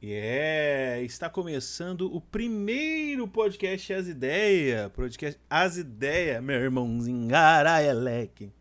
[0.00, 4.92] Yeah, está começando o primeiro podcast As Ideias.
[4.92, 7.34] Podcast As Ideias, meu irmãozinho.
[7.34, 8.52] Araeleque.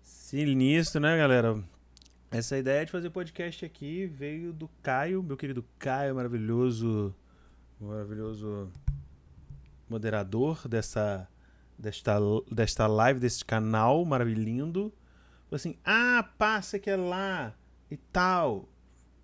[0.00, 1.60] Sinistro, né, galera?
[2.30, 7.12] Essa ideia de fazer podcast aqui veio do Caio, meu querido Caio, maravilhoso,
[7.80, 8.70] maravilhoso
[9.90, 11.28] moderador dessa,
[11.76, 12.16] desta,
[12.48, 14.92] desta live, deste canal maravilhoso.
[15.50, 17.56] Assim, ah, passa que é lá
[17.90, 18.68] e tal,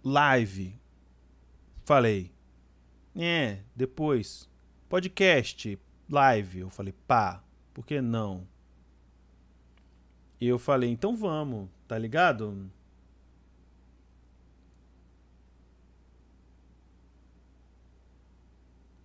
[0.03, 0.83] live
[1.85, 2.33] Falei,
[3.15, 4.49] é, depois,
[4.89, 6.61] podcast, live.
[6.61, 7.45] Eu falei, pá,
[7.75, 8.47] por que não?
[10.41, 12.71] E eu falei, então vamos, tá ligado?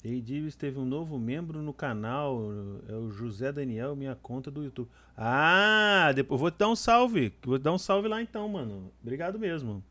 [0.01, 2.41] Ei, Divis teve um novo membro no canal,
[2.87, 4.89] é o José Daniel, minha conta do YouTube.
[5.17, 8.89] Ah, depois vou dar um salve, vou dar um salve lá então, mano.
[9.01, 9.83] Obrigado mesmo.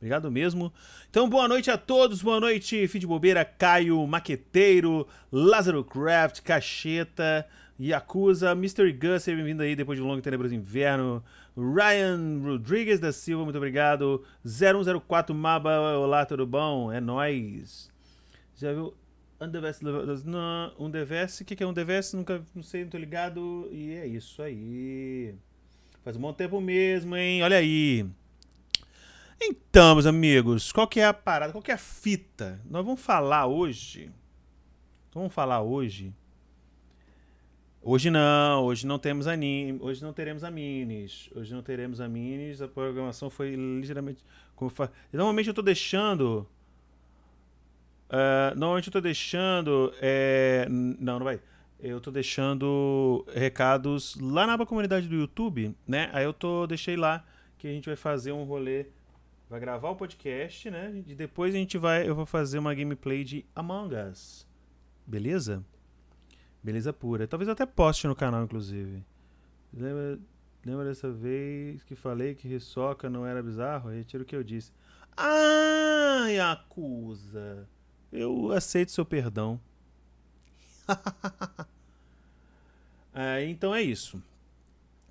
[0.00, 0.72] Obrigado mesmo.
[1.10, 2.22] Então, boa noite a todos.
[2.22, 7.46] Boa noite, Feed Bobeira, Caio, Maqueteiro, Lázaro Craft, Cacheta,
[7.78, 8.90] Yakuza, Mr.
[8.94, 11.22] Gus, seja bem-vindo aí depois de um longo e tenebroso inverno.
[11.54, 14.24] Ryan Rodrigues da Silva, muito obrigado.
[14.42, 16.90] 0104 Maba, olá, tudo bom?
[16.90, 17.90] É nóis.
[18.56, 18.94] Já viu?
[19.38, 22.14] Um DVS, o que, que é um DVS?
[22.14, 23.68] Nunca, não sei, não tô ligado.
[23.70, 25.34] E é isso aí.
[26.02, 27.42] Faz um bom tempo mesmo, hein?
[27.42, 28.06] Olha aí.
[29.42, 32.60] Então, meus amigos, qual que é a parada, qual que é a fita?
[32.68, 34.12] Nós vamos falar hoje.
[35.14, 36.14] Vamos falar hoje.
[37.80, 42.06] Hoje não, hoje não temos anime, hoje não teremos a minis, hoje não teremos a
[42.06, 44.22] minis, a programação foi ligeiramente
[44.54, 44.92] como fa...
[45.10, 46.46] Normalmente eu tô deixando
[48.10, 50.66] uh, normalmente eu tô deixando é...
[50.68, 51.40] não, não vai.
[51.78, 56.10] Eu tô deixando recados lá na aba comunidade do YouTube, né?
[56.12, 57.24] Aí eu tô deixei lá
[57.56, 58.84] que a gente vai fazer um rolê
[59.50, 61.02] vai gravar o podcast, né?
[61.08, 64.46] E depois a gente vai, eu vou fazer uma gameplay de Among Us.
[65.04, 65.64] Beleza?
[66.62, 67.26] Beleza pura.
[67.26, 69.04] Talvez até poste no canal, inclusive.
[69.74, 70.20] Lembra,
[70.64, 73.90] lembra dessa vez que falei que Hisoka não era bizarro?
[73.90, 74.70] Retiro o que eu disse.
[75.16, 77.68] Ah, Yakuza.
[78.12, 79.60] Eu aceito seu perdão.
[83.12, 84.22] é, então é isso.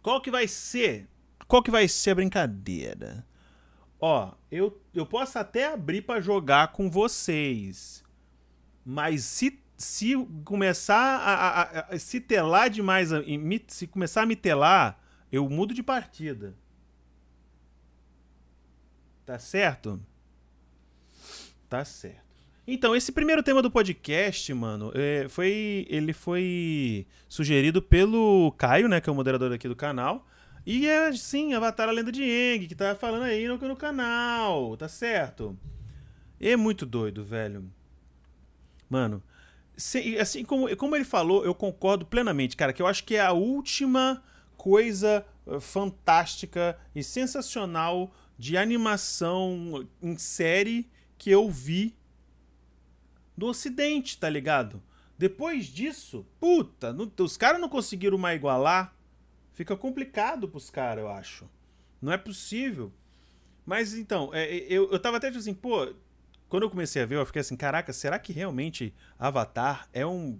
[0.01, 1.09] Qual que vai ser?
[1.45, 3.27] Qual que vai ser a brincadeira?
[3.99, 8.03] Ó, eu, eu posso até abrir para jogar com vocês.
[8.85, 10.13] Mas se, se
[10.45, 13.09] começar a, a, a, se telar demais,
[13.67, 16.55] se começar a me telar, eu mudo de partida.
[19.25, 20.01] Tá certo?
[21.67, 22.29] Tá certo.
[22.65, 29.01] Então, esse primeiro tema do podcast, mano, é, foi, ele foi sugerido pelo Caio, né,
[29.01, 30.25] que é o moderador aqui do canal.
[30.71, 34.77] E é, sim, Avatar a Lenda de Aang, que tá falando aí no, no canal,
[34.77, 35.57] tá certo?
[36.39, 37.67] É muito doido, velho.
[38.87, 39.23] Mano,
[40.21, 43.31] assim como, como ele falou, eu concordo plenamente, cara, que eu acho que é a
[43.31, 44.23] última
[44.55, 50.87] coisa eh, fantástica e sensacional de animação em série
[51.17, 51.97] que eu vi
[53.35, 54.83] do Ocidente, tá ligado?
[55.17, 58.98] Depois disso, puta, não, os caras não conseguiram mais igualar
[59.53, 61.49] Fica complicado pros caras, eu acho.
[62.01, 62.91] Não é possível.
[63.65, 65.93] Mas então, é, é, eu, eu tava até tipo assim, pô,
[66.47, 70.39] quando eu comecei a ver, eu fiquei assim, caraca, será que realmente Avatar é um.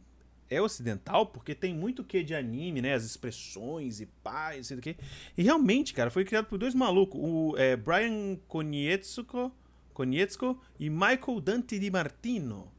[0.50, 1.28] É ocidental?
[1.28, 2.96] Porque tem muito que de anime, né?
[2.96, 4.98] As expressões e paz, sei do que.
[5.38, 7.22] E realmente, cara, foi criado por dois malucos.
[7.24, 9.52] O é, Brian Konietzko,
[9.94, 12.72] Konietzko e Michael Dante Di Martino.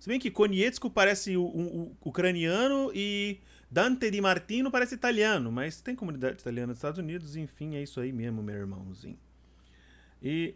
[0.00, 3.38] Se bem que Konietzko parece um, ucraniano e
[3.74, 7.98] Dante Di Martino parece italiano, mas tem comunidade italiana nos Estados Unidos, enfim, é isso
[7.98, 9.18] aí mesmo, meu irmãozinho.
[10.22, 10.54] E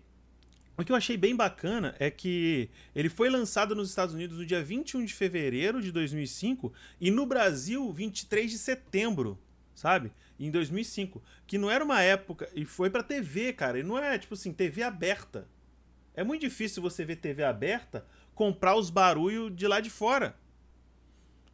[0.76, 4.46] o que eu achei bem bacana é que ele foi lançado nos Estados Unidos no
[4.46, 9.36] dia 21 de fevereiro de 2005 e no Brasil 23 de setembro,
[9.74, 10.12] sabe?
[10.38, 14.16] Em 2005, que não era uma época e foi para TV, cara, e não é
[14.16, 15.48] tipo assim, TV aberta.
[16.14, 20.36] É muito difícil você ver TV aberta comprar os barulhos de lá de fora.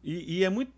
[0.05, 0.71] E, e, é muito,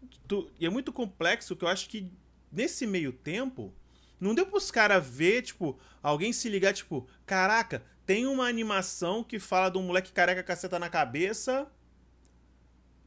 [0.58, 2.10] e é muito complexo que eu acho que
[2.50, 3.74] nesse meio tempo
[4.22, 9.38] não deu pros caras ver, tipo, alguém se ligar, tipo, caraca, tem uma animação que
[9.38, 11.70] fala de um moleque careca caceta na cabeça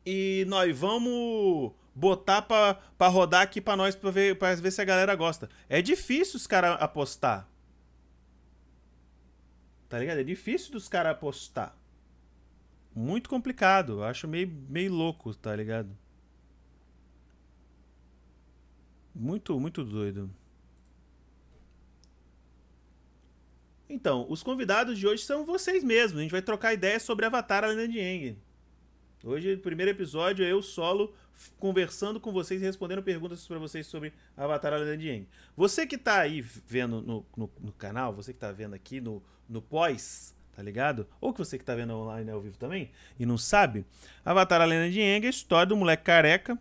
[0.05, 2.77] e nós vamos botar pra
[3.09, 5.49] rodar aqui pra nós pra ver, pra ver se a galera gosta.
[5.71, 7.49] É difícil os caras apostar.
[9.89, 10.19] Tá ligado?
[10.19, 11.75] É difícil dos caras apostar.
[12.95, 14.01] Muito complicado.
[14.01, 15.97] Eu acho meio, meio louco, tá ligado?
[19.15, 20.31] Muito, muito doido.
[23.89, 26.21] Então, os convidados de hoje são vocês mesmos.
[26.21, 28.39] A gente vai trocar ideias sobre Avatar A Lenda de Aang.
[29.25, 31.13] Hoje, primeiro episódio, eu solo
[31.59, 35.29] conversando com vocês e respondendo perguntas para vocês sobre Avatar A Lenda de Aang.
[35.57, 39.21] Você que tá aí vendo no, no, no, canal, você que tá vendo aqui no,
[39.49, 41.07] no pós, tá ligado?
[41.21, 43.85] Ou que você que tá vendo online ao vivo também e não sabe,
[44.25, 46.57] Avatar A Lenda de Aang é a história do moleque careca.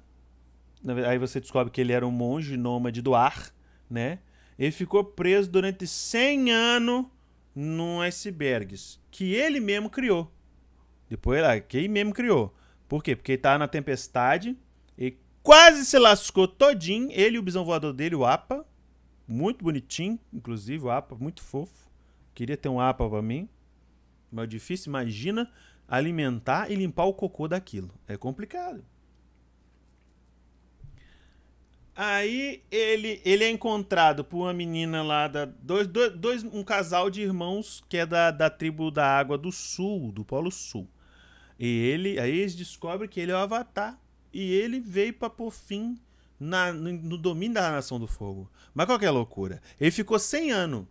[1.08, 3.54] Aí você descobre que ele era um monge nômade do ar,
[3.90, 4.20] né?
[4.58, 7.06] Ele ficou preso durante 100 anos
[7.56, 10.32] num icebergs que ele mesmo criou.
[11.10, 12.54] Depois lá, que ele mesmo criou.
[12.88, 13.16] Por quê?
[13.16, 14.58] Porque ele tava na tempestade
[14.98, 17.10] e quase se lascou todinho.
[17.12, 18.66] Ele e o bisão voador dele, o Apa.
[19.28, 21.90] Muito bonitinho, inclusive, o Apa, muito fofo.
[22.34, 23.50] Queria ter um Apa pra mim.
[24.32, 25.52] Mas difícil, imagina
[25.88, 27.92] alimentar e limpar o cocô daquilo.
[28.08, 28.84] É complicado.
[32.02, 35.44] Aí ele, ele é encontrado por uma menina lá da.
[35.44, 40.10] Dois, dois, um casal de irmãos que é da, da tribo da Água do Sul,
[40.14, 40.88] do Polo Sul.
[41.60, 42.18] E ele.
[42.18, 44.00] Aí eles descobrem que ele é o Avatar.
[44.32, 46.00] E ele veio para por fim
[46.40, 48.50] na, no, no, domínio da Nação do Fogo.
[48.74, 49.62] Mas qual que é a loucura?
[49.78, 50.88] Ele ficou 100 anos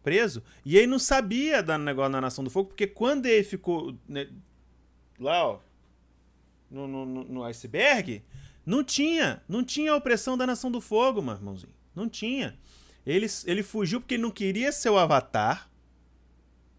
[0.00, 3.98] preso e ele não sabia da negócio na Nação do Fogo, porque quando ele ficou
[4.08, 4.28] né,
[5.18, 5.58] lá, ó,
[6.70, 8.22] no, no, no iceberg,
[8.64, 9.42] não tinha.
[9.48, 11.74] Não tinha a opressão da Nação do Fogo, meu irmãozinho.
[11.94, 12.58] Não tinha.
[13.04, 15.68] Ele, ele fugiu porque ele não queria ser o Avatar.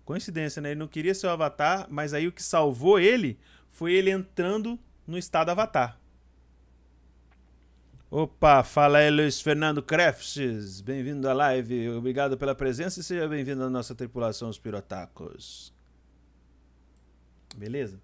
[0.05, 0.71] Coincidência, né?
[0.71, 3.37] Ele não queria ser o Avatar, mas aí o que salvou ele
[3.69, 5.99] foi ele entrando no estado Avatar.
[8.09, 13.63] Opa, fala aí Luiz Fernando Crefts, bem-vindo à live, obrigado pela presença e seja bem-vindo
[13.63, 15.73] à nossa tripulação Os Pirotacos.
[17.55, 17.99] Beleza?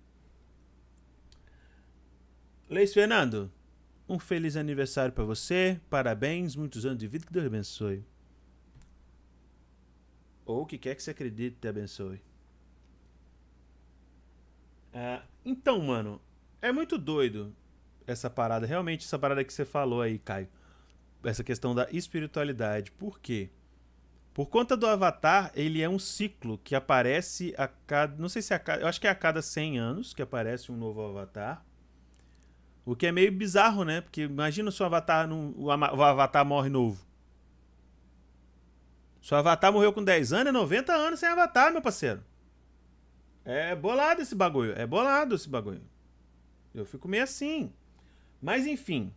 [2.68, 3.52] Luiz Fernando,
[4.10, 5.80] um feliz aniversário para você.
[5.90, 7.26] Parabéns, muitos anos de vida.
[7.26, 8.04] Que Deus abençoe.
[10.46, 12.20] Ou o que quer que você acredite te abençoe.
[14.92, 16.20] É, então, mano,
[16.60, 17.56] é muito doido
[18.08, 18.66] essa parada.
[18.66, 20.50] Realmente, essa parada que você falou aí, Caio.
[21.24, 22.92] Essa questão da espiritualidade.
[22.92, 23.52] Por quê?
[24.34, 28.16] Por conta do Avatar, ele é um ciclo que aparece a cada.
[28.18, 28.82] Não sei se é a cada.
[28.82, 31.64] Eu acho que é a cada 100 anos que aparece um novo Avatar.
[32.90, 34.02] O que é meio bizarro, né?
[34.02, 37.06] Porque imagina se o Avatar, o Avatar morre novo.
[39.22, 42.24] Se o Avatar morreu com 10 anos, é 90 anos sem Avatar, meu parceiro.
[43.46, 44.74] É bolado esse bagulho.
[44.76, 45.84] É bolado esse bagulho.
[46.74, 47.72] Eu fico meio assim.
[48.42, 49.14] Mas enfim.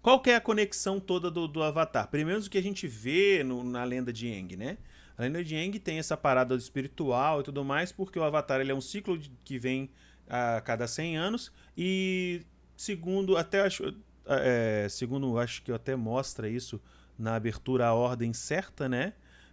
[0.00, 2.06] Qual que é a conexão toda do, do Avatar?
[2.06, 4.78] Primeiro o que a gente vê no, na lenda de Aang, né?
[5.18, 8.70] A lenda de Aang tem essa parada espiritual e tudo mais, porque o Avatar ele
[8.70, 9.90] é um ciclo de, que vem
[10.28, 12.42] a cada 100 anos e
[12.76, 13.94] segundo até acho
[14.26, 16.80] é, segundo acho que até mostra isso
[17.18, 19.12] na abertura a ordem certa, né?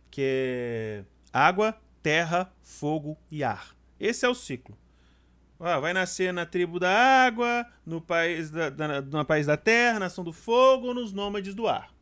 [0.10, 3.76] Que é água, terra, fogo e ar.
[4.00, 4.78] Esse é o ciclo.
[5.60, 10.00] Ah, vai nascer na tribo da água, no país da, da, no país da terra,
[10.00, 11.94] nação do fogo ou nos nômades do ar.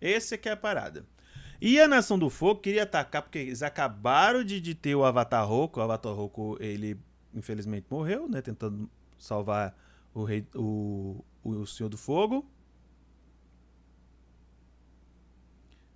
[0.00, 1.06] Esse é que é a parada.
[1.60, 5.46] E a Nação do Fogo queria atacar, porque eles acabaram de, de ter o Avatar
[5.46, 5.80] Roku.
[5.80, 6.96] O Avatar Roku, ele
[7.34, 8.40] infelizmente morreu, né?
[8.40, 8.88] Tentando
[9.18, 9.76] salvar
[10.14, 12.48] o rei, o, o Senhor do Fogo,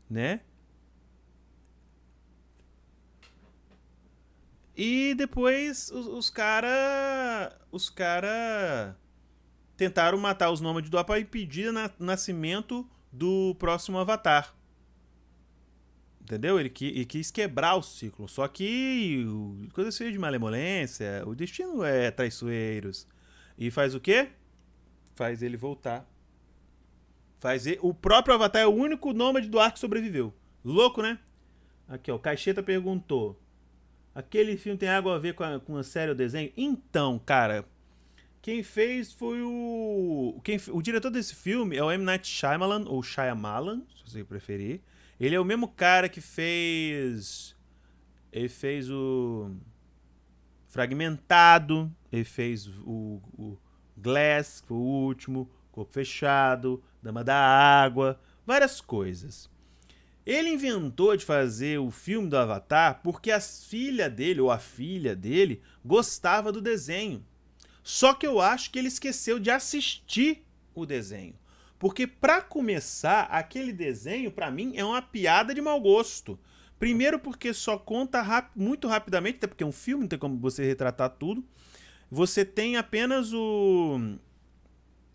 [0.09, 0.41] né?
[4.77, 8.97] E depois os, os cara, os cara
[9.77, 14.55] tentaram matar os nômades do Apa e impedir o nascimento do próximo Avatar.
[16.23, 16.59] Entendeu?
[16.59, 18.29] Ele, qui, ele quis quebrar o ciclo.
[18.29, 19.27] Só que
[19.75, 23.07] coisa cheia de malemolência, o destino é traiçoeiros.
[23.63, 24.29] E faz o quê?
[25.15, 26.05] Faz ele voltar.
[27.39, 30.35] Faz ele, o próprio Avatar é o único nômade do ar que sobreviveu.
[30.65, 31.17] Louco, né?
[31.87, 32.17] Aqui, ó.
[32.17, 33.41] O Caixeta perguntou.
[34.13, 36.53] Aquele filme tem algo a ver com a, com a série ou desenho?
[36.57, 37.65] Então, cara.
[38.41, 40.41] Quem fez foi o.
[40.43, 42.03] Quem, o diretor desse filme é o M.
[42.03, 44.81] Night Shyamalan, ou Shyamalan, se você preferir.
[45.21, 47.55] Ele é o mesmo cara que fez.
[48.33, 49.53] Ele fez o.
[50.73, 51.95] Fragmentado.
[52.11, 53.59] Ele fez o, o
[53.95, 55.51] Glass, que foi o último.
[55.71, 56.83] Corpo Fechado.
[57.03, 58.19] Dama da Água.
[58.47, 59.51] Várias coisas.
[60.25, 65.15] Ele inventou de fazer o filme do Avatar porque a filha dele, ou a filha
[65.15, 67.23] dele, gostava do desenho.
[67.83, 70.43] Só que eu acho que ele esqueceu de assistir
[70.75, 71.35] o desenho.
[71.79, 76.41] Porque para começar, aquele desenho para mim é uma piada de mau gosto.
[76.83, 80.37] Primeiro porque só conta rap muito rapidamente, até porque é um filme, não tem como
[80.41, 81.45] você retratar tudo.
[82.11, 84.19] Você tem apenas o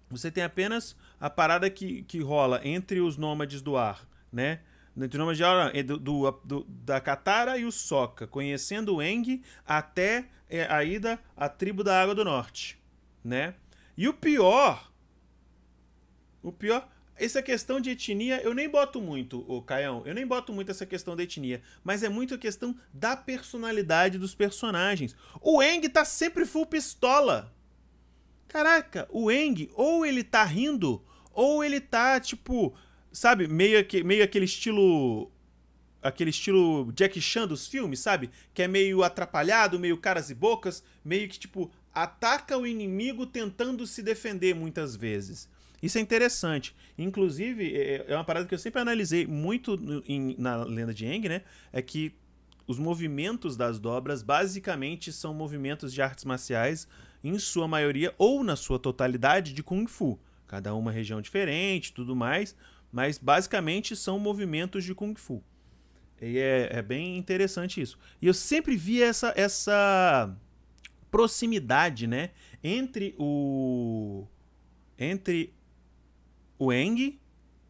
[0.10, 4.62] você tem apenas a parada que, que rola entre os nômades do ar, né?
[4.96, 9.44] Entre nômade de aula, do, do, do, da Katara e o Sokka, conhecendo o Eng
[9.66, 12.80] até é, a ida à tribo da Água do Norte,
[13.22, 13.56] né?
[13.98, 14.90] E o pior,
[16.42, 16.88] o pior,
[17.20, 20.86] essa questão de etnia, eu nem boto muito, o Caião, eu nem boto muito essa
[20.86, 25.16] questão da etnia, mas é muito a questão da personalidade dos personagens.
[25.42, 27.54] O Eng tá sempre full pistola.
[28.48, 32.74] Caraca, o Eng, ou ele tá rindo, ou ele tá, tipo,
[33.12, 35.32] sabe, meio, que, meio aquele estilo.
[36.00, 38.30] Aquele estilo Jack Chan dos filmes, sabe?
[38.54, 43.86] Que é meio atrapalhado, meio caras e bocas, meio que, tipo, ataca o inimigo tentando
[43.88, 45.50] se defender muitas vezes.
[45.82, 46.76] Isso é interessante.
[46.98, 51.28] Inclusive, é, é uma parada que eu sempre analisei muito em, na lenda de Eng,
[51.30, 51.44] né?
[51.72, 52.16] É que
[52.68, 56.88] os movimentos das dobras basicamente são movimentos de artes marciais
[57.24, 60.20] em sua maioria ou na sua totalidade de Kung Fu.
[60.48, 62.56] Cada uma região diferente, tudo mais,
[62.92, 65.44] mas basicamente são movimentos de Kung Fu.
[66.22, 67.98] E é, é bem interessante isso.
[68.22, 70.36] E eu sempre vi essa, essa
[71.12, 72.32] proximidade, né,
[72.64, 74.26] entre o
[75.00, 75.54] entre
[76.58, 77.20] o Eng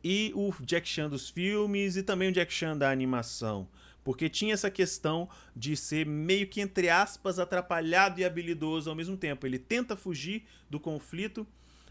[0.04, 3.68] e o Jack Chan dos filmes e também o Jack Chan da animação.
[4.04, 9.18] Porque tinha essa questão de ser meio que, entre aspas, atrapalhado e habilidoso ao mesmo
[9.18, 9.46] tempo.
[9.46, 11.46] Ele tenta fugir do conflito.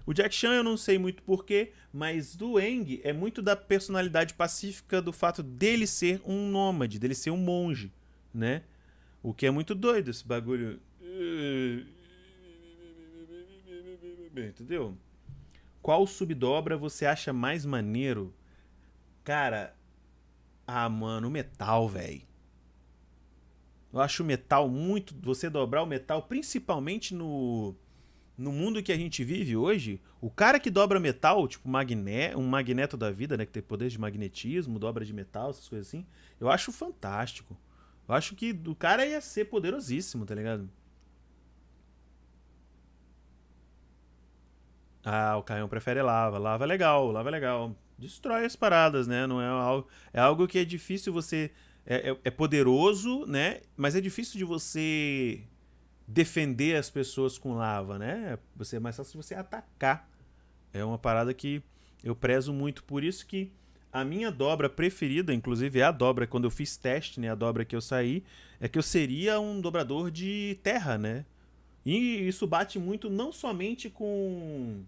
[0.07, 4.33] O Jack Chan eu não sei muito porquê, mas do Eng é muito da personalidade
[4.33, 7.93] pacífica do fato dele ser um nômade, dele ser um monge,
[8.33, 8.63] né?
[9.23, 10.81] O que é muito doido esse bagulho.
[14.37, 14.97] Entendeu?
[15.87, 18.35] Qual subdobra você acha mais maneiro?
[19.23, 19.73] Cara,
[20.67, 22.23] ah, mano, o metal, velho.
[23.93, 25.15] Eu acho o metal muito.
[25.23, 27.73] Você dobrar o metal, principalmente no,
[28.37, 32.49] no mundo que a gente vive hoje, o cara que dobra metal, tipo magné, um
[32.49, 33.47] magneto da vida, né?
[33.47, 36.05] Que tem poder de magnetismo, dobra de metal, essas coisas assim,
[36.41, 37.57] eu acho fantástico.
[38.09, 40.69] Eu acho que o cara ia ser poderosíssimo, tá ligado?
[45.09, 46.37] Ah, o Caião prefere lava.
[46.37, 49.27] Lava é legal, lava é legal destrói as paradas, né?
[49.27, 51.51] Não é algo, é algo que é difícil você
[51.87, 53.61] é, é, é, poderoso, né?
[53.77, 55.43] Mas é difícil de você
[56.07, 58.39] defender as pessoas com lava, né?
[58.57, 60.09] Você é mais fácil de você atacar.
[60.73, 61.63] É uma parada que
[62.05, 63.53] eu prezo muito, por isso que
[63.93, 67.65] a minha dobra preferida, inclusive é a dobra quando eu fiz teste, né, a dobra
[67.65, 68.23] que eu saí,
[68.61, 71.25] é que eu seria um dobrador de terra, né?
[71.85, 74.85] E isso bate muito não somente com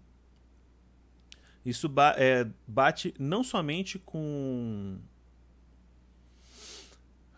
[1.65, 4.97] isso ba é, bate não somente com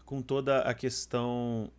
[0.06, 1.72] com toda a questão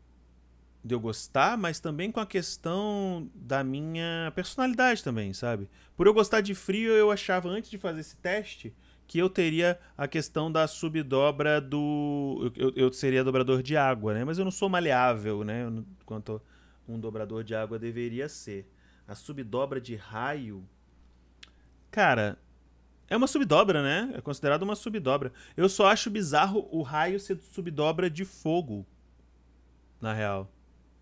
[0.85, 5.69] de eu gostar, mas também com a questão da minha personalidade também, sabe?
[5.97, 8.75] Por eu gostar de frio, eu achava antes de fazer esse teste
[9.07, 12.51] que eu teria a questão da subdobra do.
[12.57, 14.25] Eu, eu seria dobrador de água, né?
[14.25, 15.71] Mas eu não sou maleável, né?
[16.07, 16.41] Quanto
[16.89, 18.67] um dobrador de água deveria ser.
[19.07, 20.67] A subdobra de raio
[21.93, 22.39] Cara,
[23.07, 24.15] é uma subdobra, né?
[24.17, 25.31] É considerado uma subdobra.
[25.55, 28.87] Eu só acho bizarro o raio ser subdobra de fogo.
[30.01, 30.51] Na real.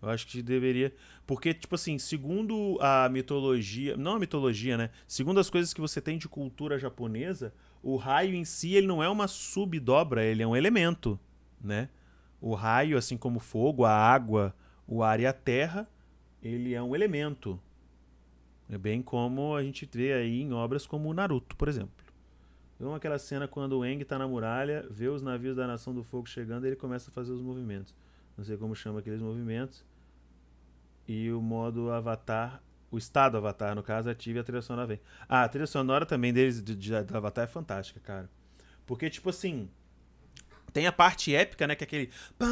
[0.01, 0.93] Eu acho que deveria.
[1.25, 3.95] Porque, tipo assim, segundo a mitologia.
[3.95, 4.89] Não a mitologia, né?
[5.07, 9.01] Segundo as coisas que você tem de cultura japonesa, o raio em si ele não
[9.01, 11.17] é uma subdobra, ele é um elemento,
[11.63, 11.87] né?
[12.41, 14.53] O raio, assim como o fogo, a água,
[14.85, 15.87] o ar e a terra,
[16.43, 17.57] ele é um elemento.
[18.71, 21.91] É bem como a gente vê aí em obras como o Naruto, por exemplo.
[22.75, 26.03] Então aquela cena quando o Eng está na muralha, vê os navios da Nação do
[26.03, 27.93] Fogo chegando e ele começa a fazer os movimentos.
[28.37, 29.83] Não sei como chama aqueles movimentos.
[31.05, 35.01] E o modo Avatar, o estado Avatar, no caso, ativa a trilha sonora vem.
[35.27, 38.29] Ah, a trilha sonora também deles de, de, do Avatar é fantástica, cara.
[38.85, 39.69] Porque, tipo assim,
[40.71, 41.75] tem a parte épica, né?
[41.75, 42.09] Que é aquele.
[42.39, 42.47] Pá,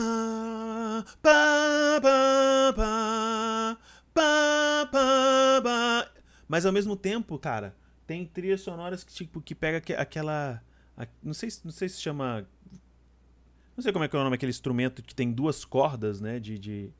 [1.21, 3.77] pá, pá, pá,
[4.19, 6.11] Pá, pá, pá.
[6.45, 7.73] Mas ao mesmo tempo, cara,
[8.05, 10.61] tem trilhas sonoras que, tipo, que pega aquela.
[11.23, 12.45] Não sei, não sei se chama.
[13.77, 16.37] Não sei como é que é o nome aquele instrumento que tem duas cordas, né?
[16.37, 16.59] De.
[16.59, 16.91] de,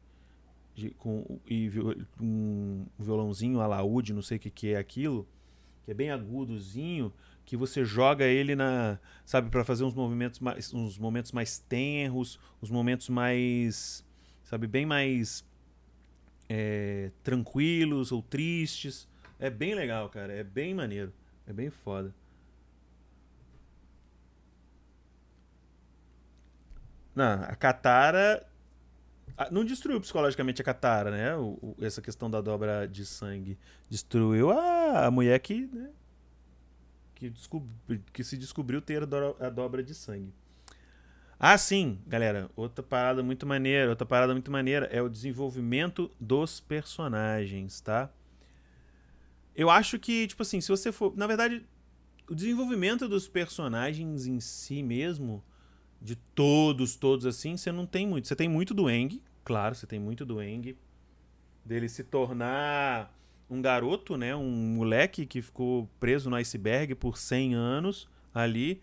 [0.74, 1.70] de com, e
[2.22, 5.28] um violãozinho, alaúde, não sei o que, que é aquilo.
[5.84, 7.12] Que é bem agudozinho.
[7.44, 8.98] Que você joga ele na.
[9.26, 10.74] Sabe, para fazer uns movimentos mais.
[10.74, 14.06] uns momentos mais tenros, os momentos mais.
[14.42, 15.44] Sabe, bem mais
[16.50, 19.08] é, tranquilos ou tristes.
[19.40, 20.34] É bem legal, cara.
[20.34, 21.14] É bem maneiro.
[21.48, 22.14] É bem foda.
[27.16, 28.46] Não, a Katara
[29.52, 31.36] não destruiu psicologicamente a Katara, né?
[31.36, 33.58] O, o, essa questão da dobra de sangue.
[33.90, 35.90] Destruiu a, a mulher que, né?
[37.16, 37.34] que,
[38.14, 40.34] que se descobriu ter a dobra de sangue.
[41.40, 42.50] Ah, sim, galera.
[42.56, 48.12] Outra parada muito maneira, outra parada muito maneira é o desenvolvimento dos personagens, tá?
[49.56, 51.16] Eu acho que, tipo assim, se você for.
[51.16, 51.66] Na verdade,
[52.30, 55.42] o desenvolvimento dos personagens em si mesmo,
[56.02, 58.28] de todos, todos assim, você não tem muito.
[58.28, 60.78] Você tem muito do Eng, claro, você tem muito do Eng.
[61.64, 63.16] Dele se tornar
[63.50, 64.36] um garoto, né?
[64.36, 68.82] Um moleque que ficou preso no iceberg por 100 anos ali,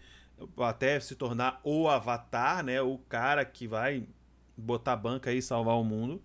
[0.59, 2.81] até se tornar o avatar, né?
[2.81, 4.07] O cara que vai
[4.57, 6.23] botar banca e salvar o mundo.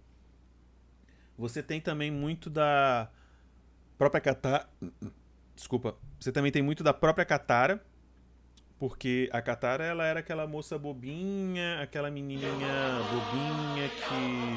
[1.38, 3.10] Você tem também muito da
[3.98, 4.70] própria Katara.
[5.56, 5.96] Desculpa.
[6.20, 7.84] Você também tem muito da própria Katara.
[8.77, 14.51] Porque a Katara, ela era aquela moça bobinha, aquela menininha bobinha que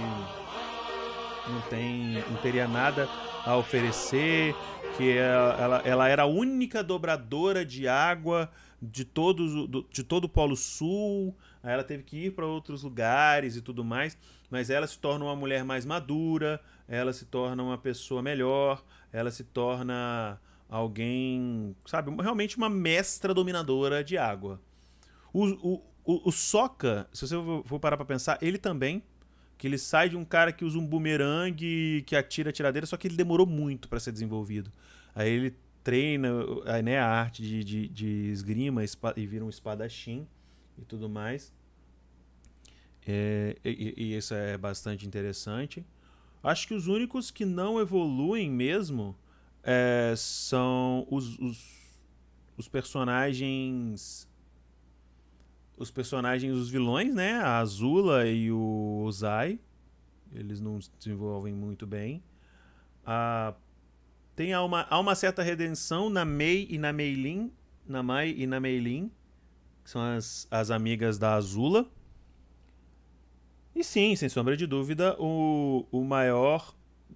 [1.51, 3.07] não tem não teria nada
[3.45, 4.55] a oferecer,
[4.97, 8.51] que ela, ela, ela era a única dobradora de água
[8.91, 13.63] de, todos, de todo o Polo Sul, ela teve que ir para outros lugares e
[13.63, 14.17] tudo mais,
[14.51, 19.31] mas ela se torna uma mulher mais madura, ela se torna uma pessoa melhor, ela
[19.31, 24.61] se torna alguém, sabe, realmente uma mestra dominadora de água.
[25.33, 29.03] O, o, o, o Sokka, se você for parar para pensar, ele também
[29.57, 32.97] que ele sai de um cara que usa um bumerangue que atira a tiradeira, só
[32.97, 34.71] que ele demorou muito para ser desenvolvido.
[35.15, 36.31] Aí ele treina
[36.83, 40.27] né, a arte de, de, de esgrima e vira um espadachim
[40.79, 41.53] e tudo mais.
[43.07, 45.87] É, e, e, isso é bastante interessante.
[46.43, 49.17] Acho que os únicos que não evoluem mesmo
[49.63, 51.99] é, são os, os,
[52.57, 54.27] os personagens
[55.77, 57.35] os personagens, os vilões, né?
[57.35, 59.59] A Azula e o Ozai.
[60.33, 62.23] Eles não se desenvolvem muito bem.
[63.05, 63.55] Ah,
[64.35, 67.53] tem há uma, há uma certa redenção na Mei e na Meilin.
[67.87, 69.11] Na Mai e na Meilin.
[69.83, 71.91] Que são as, as amigas da Azula.
[73.75, 76.75] E sim, sem sombra de dúvida, o, o maior.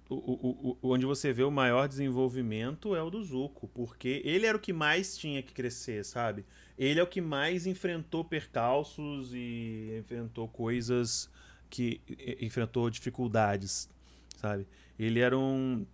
[0.09, 3.67] O, o, o, onde você vê o maior desenvolvimento é o do Zuko.
[3.67, 6.45] Porque ele era o que mais tinha que crescer, sabe?
[6.79, 11.29] ele é o que mais enfrentou percalços e enfrentou coisas
[11.69, 12.01] que
[12.39, 13.89] enfrentou dificuldades,
[14.37, 14.65] sabe?
[14.97, 15.85] Ele era um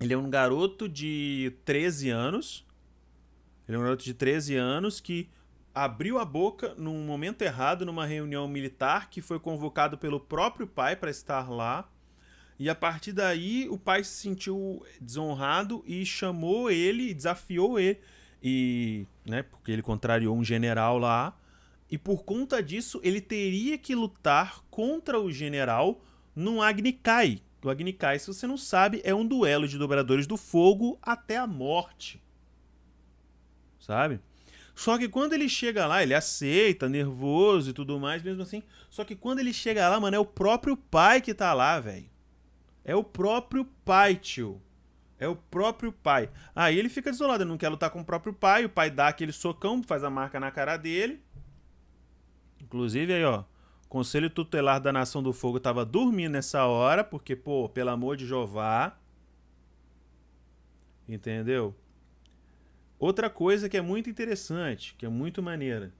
[0.00, 2.66] ele é um garoto de 13 anos.
[3.66, 5.28] Ele é um garoto de 13 anos que
[5.74, 10.96] abriu a boca num momento errado numa reunião militar que foi convocado pelo próprio pai
[10.96, 11.88] para estar lá.
[12.58, 18.00] E a partir daí o pai se sentiu desonrado e chamou ele, desafiou ele
[18.42, 21.36] e, né, porque ele contrariou um general lá,
[21.90, 26.02] e por conta disso ele teria que lutar contra o general
[26.34, 27.42] no Agnikai.
[27.62, 31.46] O Agnikai, se você não sabe, é um duelo de dobradores do fogo até a
[31.46, 32.22] morte.
[33.78, 34.20] Sabe?
[34.74, 38.62] Só que quando ele chega lá, ele aceita, nervoso e tudo mais, mesmo assim.
[38.88, 42.08] Só que quando ele chega lá, mano, é o próprio pai que tá lá, velho.
[42.84, 44.62] É o próprio pai, tio.
[45.18, 46.30] É o próprio pai.
[46.54, 48.64] Aí ele fica desolado, ele não quer lutar com o próprio pai.
[48.64, 51.20] O pai dá aquele socão, faz a marca na cara dele.
[52.62, 53.42] Inclusive aí, ó.
[53.88, 58.26] Conselho Tutelar da Nação do Fogo tava dormindo nessa hora, porque, pô, pelo amor de
[58.26, 58.98] Jeová.
[61.08, 61.74] Entendeu?
[62.98, 65.94] Outra coisa que é muito interessante, que é muito maneira.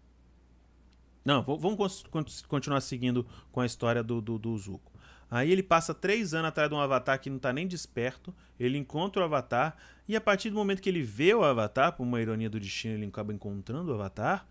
[1.24, 2.04] Não, vamos
[2.46, 4.92] continuar seguindo com a história do, do, do Zuko.
[5.30, 8.34] Aí ele passa três anos atrás de um avatar que não está nem desperto.
[8.58, 9.76] Ele encontra o avatar.
[10.06, 12.94] E a partir do momento que ele vê o avatar, por uma ironia do destino,
[12.94, 14.46] ele acaba encontrando o avatar.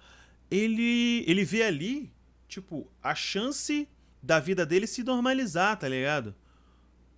[0.52, 2.12] Ele, ele vê ali,
[2.47, 3.88] tipo, a chance
[4.21, 6.36] da vida dele se normalizar, tá ligado?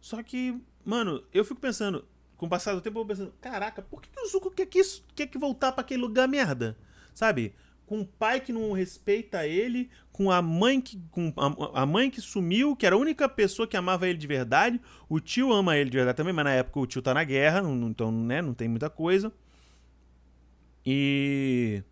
[0.02, 3.82] Só que, mano, eu fico pensando, com o passar do tempo, eu vou pensando, caraca,
[3.82, 4.82] por que, que o Zuko quer que,
[5.16, 6.78] quer que voltar para aquele lugar merda?
[7.14, 7.54] Sabe?
[7.90, 12.12] com um pai que não respeita ele, com a mãe que com a, a, mãe
[12.12, 14.80] que sumiu, que era a única pessoa que amava ele de verdade.
[15.10, 17.64] O tio ama ele de verdade também, mas na época o tio tá na guerra,
[17.64, 19.34] não, então, né, não tem muita coisa.
[20.86, 21.84] E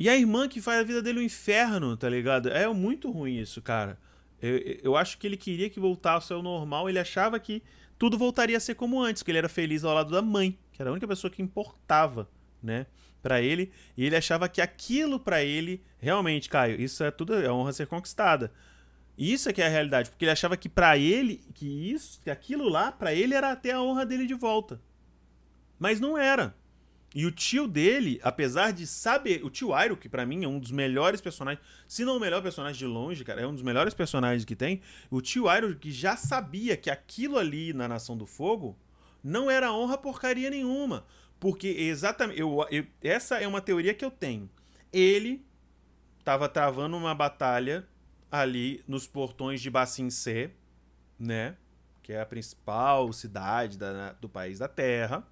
[0.00, 2.48] e a irmã que faz a vida dele um inferno, tá ligado?
[2.48, 3.96] É muito ruim isso, cara.
[4.42, 7.62] Eu, eu acho que ele queria que voltasse ao normal, ele achava que
[7.98, 10.82] tudo voltaria a ser como antes, que ele era feliz ao lado da mãe, que
[10.82, 12.28] era a única pessoa que importava,
[12.62, 12.86] né?
[13.22, 17.50] para ele e ele achava que aquilo para ele realmente, Caio, isso é tudo é
[17.50, 18.52] honra ser conquistada.
[19.16, 22.30] Isso é que é a realidade, porque ele achava que para ele, que isso, que
[22.30, 24.80] aquilo lá para ele era até a honra dele de volta.
[25.78, 26.54] Mas não era.
[27.12, 30.60] E o tio dele, apesar de saber, o tio Airo, que para mim é um
[30.60, 33.92] dos melhores personagens, se não o melhor personagem de longe, cara, é um dos melhores
[33.94, 34.80] personagens que tem.
[35.10, 38.78] O tio Airo que já sabia que aquilo ali na Nação do Fogo
[39.24, 41.04] não era honra porcaria nenhuma.
[41.40, 42.38] Porque exatamente.
[42.38, 44.48] Eu, eu, essa é uma teoria que eu tenho.
[44.92, 45.44] Ele
[46.22, 47.88] tava travando uma batalha
[48.30, 50.50] ali nos portões de Bassin C,
[51.18, 51.56] né?
[52.02, 55.26] Que é a principal cidade da, do país da Terra.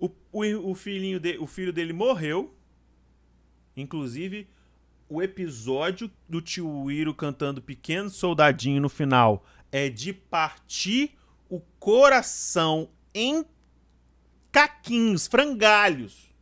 [0.00, 2.54] O, o, o, filhinho de, o filho dele morreu.
[3.76, 4.48] Inclusive,
[5.08, 11.16] o episódio do tio Wiro cantando Pequeno Soldadinho no final é de partir
[11.48, 13.44] o coração em
[14.50, 16.32] caquinhos, frangalhos.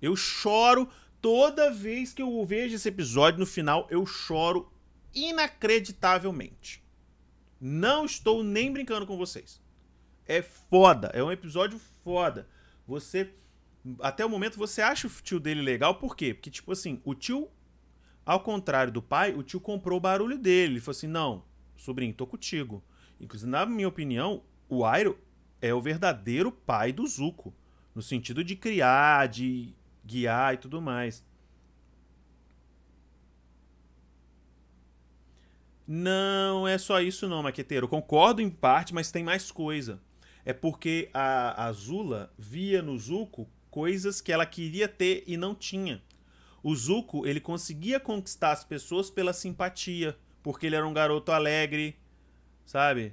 [0.00, 0.88] Eu choro
[1.20, 4.70] toda vez que eu vejo esse episódio no final, eu choro
[5.14, 6.84] inacreditavelmente.
[7.60, 9.60] Não estou nem brincando com vocês.
[10.26, 12.48] É foda, é um episódio foda.
[12.86, 13.32] Você
[14.00, 16.34] até o momento você acha o tio dele legal, por quê?
[16.34, 17.48] Porque tipo assim, o tio
[18.24, 20.74] ao contrário do pai, o tio comprou o barulho dele.
[20.74, 21.44] Ele falou assim: "Não,
[21.76, 22.82] sobrinho, tô contigo".
[23.20, 25.18] Inclusive, na minha opinião, o Airo
[25.60, 27.54] é o verdadeiro pai do Zuko,
[27.94, 31.24] no sentido de criar, de guiar e tudo mais.
[35.86, 37.86] Não é só isso não, Maqueteiro.
[37.86, 40.00] concordo em parte, mas tem mais coisa.
[40.46, 46.00] É porque a Azula via no Zuko coisas que ela queria ter e não tinha.
[46.62, 51.96] O Zuko, ele conseguia conquistar as pessoas pela simpatia, porque ele era um garoto alegre,
[52.64, 53.12] sabe?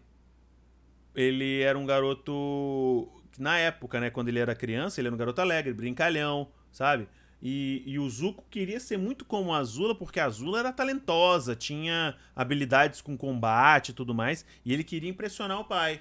[1.15, 5.41] Ele era um garoto na época, né, quando ele era criança, ele era um garoto
[5.41, 7.09] alegre, brincalhão, sabe?
[7.41, 11.55] E, e, o Zuko queria ser muito como a Azula, porque a Azula era talentosa,
[11.55, 15.99] tinha habilidades com combate e tudo mais, e ele queria impressionar o pai.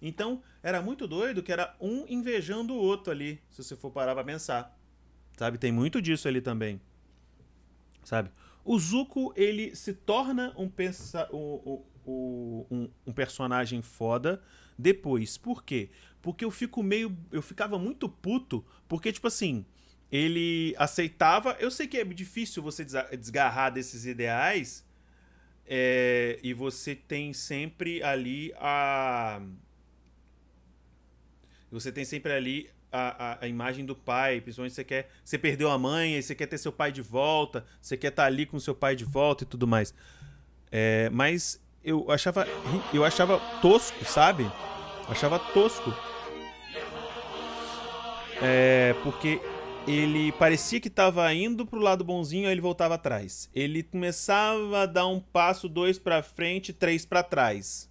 [0.00, 4.14] Então, era muito doido que era um invejando o outro ali, se você for parar
[4.14, 4.78] pra pensar.
[5.36, 5.58] Sabe?
[5.58, 6.80] Tem muito disso ali também.
[8.04, 8.30] Sabe?
[8.64, 14.42] O Zuko, ele se torna um, pensa, um, um, um personagem foda
[14.78, 15.36] depois.
[15.38, 15.90] Por quê?
[16.20, 17.16] Porque eu fico meio.
[17.30, 19.64] Eu ficava muito puto, porque, tipo assim
[20.10, 21.56] ele aceitava.
[21.58, 22.84] Eu sei que é difícil você
[23.18, 24.84] desgarrar desses ideais.
[25.68, 29.40] É, e você tem sempre ali a.
[31.70, 34.40] Você tem sempre ali a, a, a, imagem do pai.
[34.40, 35.10] Principalmente você quer.
[35.24, 37.64] Você perdeu a mãe, você quer ter seu pai de volta.
[37.80, 39.94] Você quer estar tá ali com seu pai de volta e tudo mais.
[40.70, 42.46] É, mas eu achava.
[42.92, 44.44] Eu achava tosco, sabe?
[44.44, 45.94] Eu achava tosco.
[48.42, 49.40] É, porque
[49.86, 53.48] ele parecia que estava indo pro lado bonzinho, aí ele voltava atrás.
[53.54, 57.88] Ele começava a dar um passo, dois para frente, três para trás.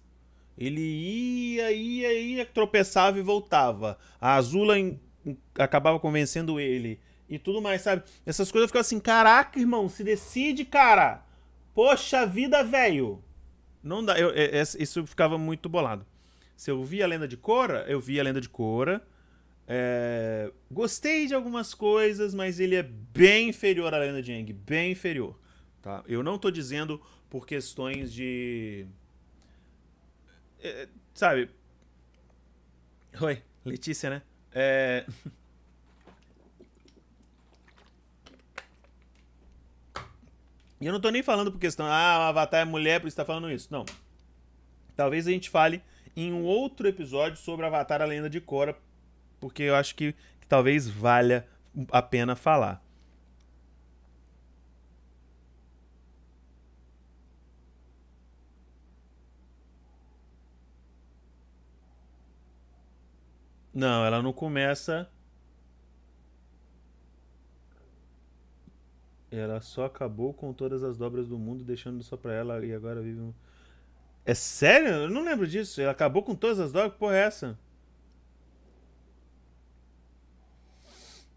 [0.56, 3.98] Ele ia, ia, ia, tropeçava e voltava.
[4.20, 4.98] A Azula em,
[5.54, 8.02] acabava convencendo ele e tudo mais, sabe?
[8.24, 11.24] Essas coisas eu ficava assim, caraca, irmão, se decide, cara.
[11.74, 13.22] Poxa vida, velho.
[13.82, 16.06] Não dá, eu, é, é, isso ficava muito bolado.
[16.56, 19.06] Se eu via a lenda de Cora, eu via a lenda de Cora
[19.68, 24.92] é, gostei de algumas coisas, mas ele é bem inferior à Lenda de Aang, bem
[24.92, 25.38] inferior.
[25.82, 26.04] Tá?
[26.06, 28.86] Eu não estou dizendo por questões de.
[30.62, 31.50] É, sabe?
[33.20, 34.22] Oi, Letícia, né?
[34.52, 35.06] É...
[40.80, 43.16] E eu não estou nem falando por questão, ah, o Avatar é mulher, por isso
[43.16, 43.68] tá falando isso.
[43.70, 43.84] Não.
[44.94, 45.82] Talvez a gente fale
[46.16, 48.74] em um outro episódio sobre Avatar, a lenda de Korra,
[49.38, 51.46] porque eu acho que, que talvez valha
[51.90, 52.82] a pena falar.
[63.76, 65.06] Não, ela não começa.
[69.30, 73.02] Ela só acabou com todas as dobras do mundo, deixando só pra ela e agora
[73.02, 73.34] vive um.
[74.24, 74.88] É sério?
[74.88, 75.78] Eu não lembro disso.
[75.78, 76.94] Ela acabou com todas as dobras?
[76.94, 77.58] Porra é essa?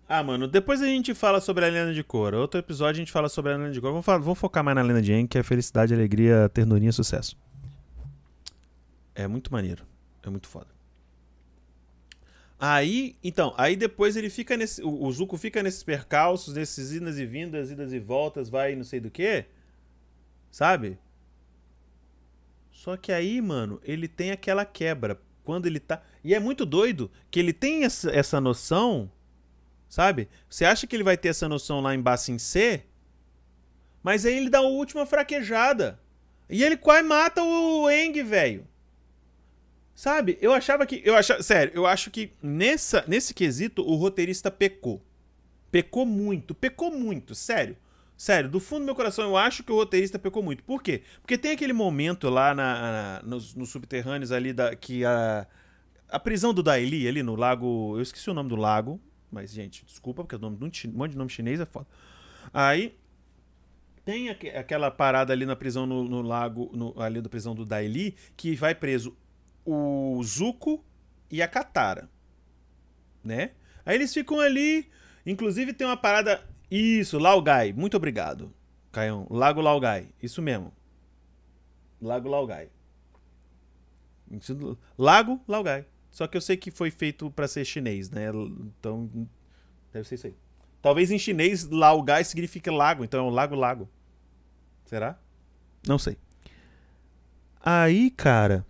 [0.08, 2.34] Ah, mano, depois a gente fala sobre a Lenda de Cor.
[2.34, 3.92] Outro episódio a gente fala sobre a Lenda de Cor.
[3.92, 7.38] Vamos, falar, vamos focar mais na Lenda de Aang, que é felicidade, alegria, ternurinha, sucesso.
[9.14, 9.86] É muito maneiro.
[10.24, 10.79] É muito foda.
[12.60, 14.84] Aí, então, aí depois ele fica nesse.
[14.84, 18.84] O, o Zuko fica nesses percalços, nesses idas e vindas, idas e voltas, vai não
[18.84, 19.46] sei do que.
[20.52, 20.98] Sabe?
[22.72, 25.20] Só que aí, mano, ele tem aquela quebra.
[25.44, 26.02] Quando ele tá.
[26.24, 29.10] E é muito doido que ele tem essa, essa noção
[29.90, 30.30] Sabe?
[30.48, 32.84] Você acha que ele vai ter essa noção lá em Bassin C?
[34.04, 36.00] Mas aí ele dá a última fraquejada.
[36.48, 38.68] E ele quase mata o Eng, velho.
[40.00, 40.38] Sabe?
[40.40, 41.02] Eu achava que.
[41.04, 45.04] Eu achava, sério, eu acho que nessa, nesse quesito o roteirista pecou.
[45.70, 47.76] Pecou muito, pecou muito, sério.
[48.16, 50.64] Sério, do fundo do meu coração eu acho que o roteirista pecou muito.
[50.64, 51.04] Por quê?
[51.20, 55.46] Porque tem aquele momento lá na, na nos, nos, subterrâneos ali da, que a,
[56.08, 57.98] a prisão do Daili ali no lago.
[57.98, 59.02] Eu esqueci o nome do lago.
[59.30, 61.88] Mas, gente, desculpa, porque o nome, um monte de nome chinês é foda.
[62.54, 62.96] Aí.
[64.06, 67.66] tem aqu aquela parada ali na prisão no, no lago, no, ali da prisão do
[67.66, 69.14] Daili, que vai preso
[69.72, 70.84] o Zuko
[71.30, 72.10] e a Katara.
[73.24, 73.52] Né?
[73.86, 74.90] Aí eles ficam ali.
[75.26, 76.44] Inclusive tem uma parada.
[76.72, 77.74] Isso, Laogai.
[77.74, 78.54] Muito obrigado,
[78.92, 79.28] Caião.
[79.30, 80.10] Lago Laogai.
[80.22, 80.74] Isso mesmo.
[82.02, 82.70] Lago Laogai.
[84.98, 85.86] Lago Laogai.
[86.10, 88.30] Só que eu sei que foi feito para ser chinês, né?
[88.30, 89.10] Então,
[89.94, 90.36] deve ser isso aí.
[90.82, 93.90] Talvez em chinês Laogai significa lago, então é um lago lago.
[94.86, 95.20] Será?
[95.88, 96.18] Não sei.
[97.62, 98.66] Aí, cara,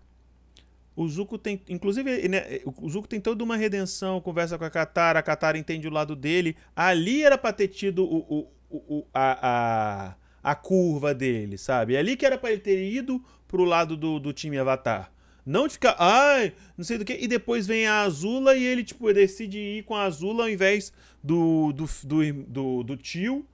[0.99, 5.19] o Zuko tem, inclusive, né, o Zuko tem toda uma redenção, conversa com a Katara,
[5.19, 6.57] a Katara entende o lado dele.
[6.75, 10.09] Ali era pra ter tido o, o, o, a,
[10.43, 11.95] a, a curva dele, sabe?
[11.95, 15.09] É ali que era pra ele ter ido pro lado do, do time Avatar.
[15.45, 17.13] Não de ficar, ai, não sei do que.
[17.13, 20.91] E depois vem a Azula e ele, tipo, decide ir com a Azula ao invés
[21.23, 23.47] do, do, do, do, do tio.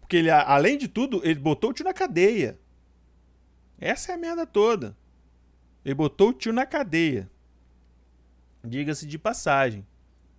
[0.00, 2.58] Porque ele, além de tudo, ele botou o tio na cadeia.
[3.80, 4.94] Essa é a merda toda.
[5.88, 7.30] Ele botou o tio na cadeia.
[8.62, 9.86] Diga-se de passagem.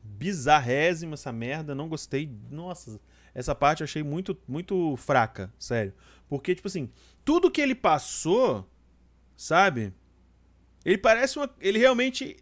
[0.04, 2.32] Bizarrésima essa merda, não gostei.
[2.52, 3.02] Nossa,
[3.34, 5.92] essa parte eu achei muito, muito fraca, sério.
[6.28, 6.88] Porque, tipo assim,
[7.26, 8.70] tudo que ele passou,
[9.36, 9.92] sabe?
[10.86, 11.50] Ele parece uma.
[11.60, 12.38] Ele realmente.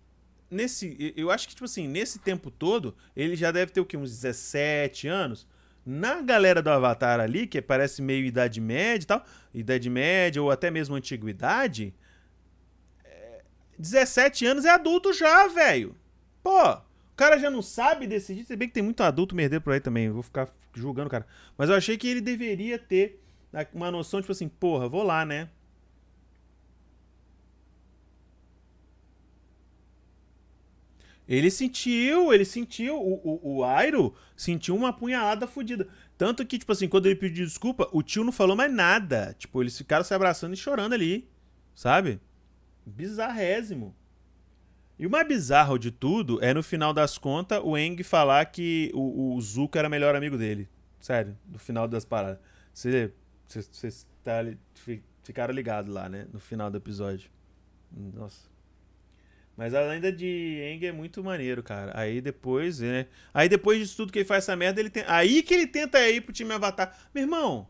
[0.52, 1.13] Nesse.
[1.15, 3.96] Eu acho que, tipo assim, nesse tempo todo, ele já deve ter o quê?
[3.96, 5.48] Uns 17 anos.
[5.86, 10.52] Na galera do Avatar ali, que parece meio Idade Média e tal, Idade Média ou
[10.52, 11.96] até mesmo Antiguidade,
[13.78, 15.96] 17 é, anos é adulto já, velho.
[16.42, 18.46] Pô, o cara já não sabe decidir.
[18.46, 21.12] Se bem que tem muito adulto merdeiro por aí também, eu vou ficar julgando o
[21.12, 21.26] cara.
[21.58, 23.22] Mas eu achei que ele deveria ter
[23.74, 25.50] uma noção, tipo assim, porra, vou lá, né?
[31.28, 35.88] Ele sentiu, ele sentiu, o, o, o Airo sentiu uma apunhalada fodida.
[36.18, 39.36] Tanto que, tipo assim, quando ele pediu desculpa, o tio não falou mais nada.
[39.38, 41.30] Tipo, eles ficaram se abraçando e chorando ali,
[41.76, 42.22] sabe?
[42.88, 43.95] Bizarrésimo.
[44.97, 48.89] E o mais bizarro de tudo é, no final das contas, o Eng falar que
[48.93, 50.67] o, o Zuko era melhor amigo dele.
[51.00, 52.39] Sério, no final das paradas.
[52.73, 54.43] Vocês tá,
[55.21, 56.28] ficaram ligados lá, né?
[56.34, 57.30] No final do episódio.
[57.91, 58.50] Nossa.
[59.56, 61.91] Mas a lenda de Eng é muito maneiro, cara.
[61.95, 63.08] Aí depois, né?
[63.34, 65.04] Aí depois disso tudo que ele faz essa merda, ele tem.
[65.08, 66.95] Aí que ele tenta ir pro time Avatar.
[67.13, 67.67] Meu irmão,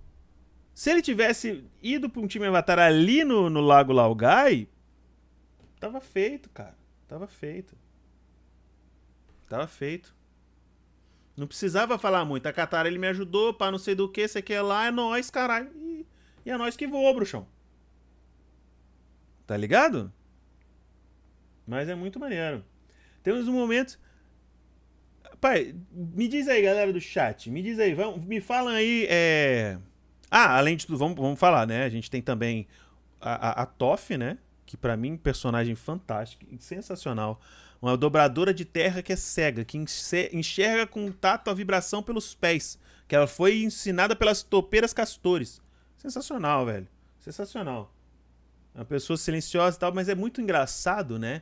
[0.74, 4.68] se ele tivesse ido pra um time Avatar ali no, no Lago Laogai,
[5.80, 6.76] tava feito, cara.
[7.08, 7.78] Tava feito.
[9.48, 10.16] Tava feito.
[11.36, 12.48] Não precisava falar muito.
[12.48, 15.30] A Katara ele me ajudou pra não sei do que, você quer lá, é nós,
[15.30, 15.72] caralho.
[15.76, 16.06] E,
[16.46, 17.48] e é nós que voa, bruxão.
[19.46, 20.12] Tá ligado?
[21.66, 22.66] Mas é muito maneiro.
[23.22, 24.00] Temos um momento.
[25.40, 27.52] Pai, me diz aí, galera do chat.
[27.52, 29.06] Me diz aí, vamos, me falam aí.
[29.10, 29.78] É...
[30.32, 31.84] Ah, além de tudo, vamos, vamos falar, né?
[31.84, 32.68] A gente tem também
[33.22, 34.38] a, a, a Toff, né?
[34.68, 37.42] Que para mim, personagem fantástico, sensacional.
[37.82, 42.78] Uma dobradora de terra que é cega, que enxerga com tato a vibração pelos pés.
[43.08, 45.60] Que ela foi ensinada pelas topeiras castores.
[45.98, 46.88] Sensacional, velho.
[47.20, 47.92] Sensacional.
[48.76, 51.42] É uma pessoa silenciosa e tal, mas é muito engraçado, né?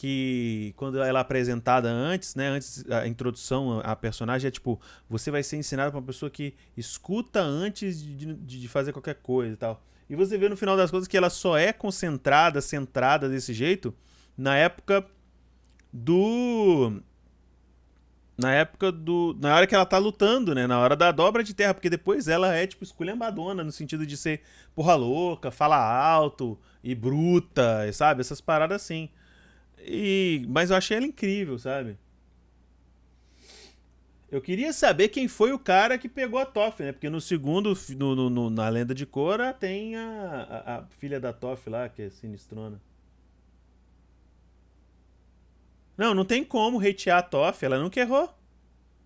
[0.00, 5.30] que quando ela é apresentada antes, né, antes a introdução a personagem é tipo, você
[5.30, 9.52] vai ser ensinado para uma pessoa que escuta antes de, de, de, fazer qualquer coisa
[9.52, 9.84] e tal.
[10.10, 13.94] E você vê no final das coisas que ela só é concentrada, centrada desse jeito
[14.36, 15.06] na época
[15.92, 17.00] do
[18.36, 21.54] na época do na hora que ela tá lutando, né, na hora da dobra de
[21.54, 24.42] terra, porque depois ela é tipo esculhambadona no sentido de ser
[24.74, 28.20] porra louca, fala alto e bruta, sabe?
[28.20, 29.10] Essas paradas assim.
[29.78, 31.96] E, mas eu achei ela incrível, sabe?
[34.30, 36.92] Eu queria saber quem foi o cara que pegou a Toff, né?
[36.92, 41.32] Porque no segundo, no, no, na Lenda de Cora, tem a, a, a, filha da
[41.32, 42.80] Toff lá, que é sinistrona.
[45.98, 47.64] Não, não tem como hatear a Toff.
[47.64, 48.32] Ela nunca errou.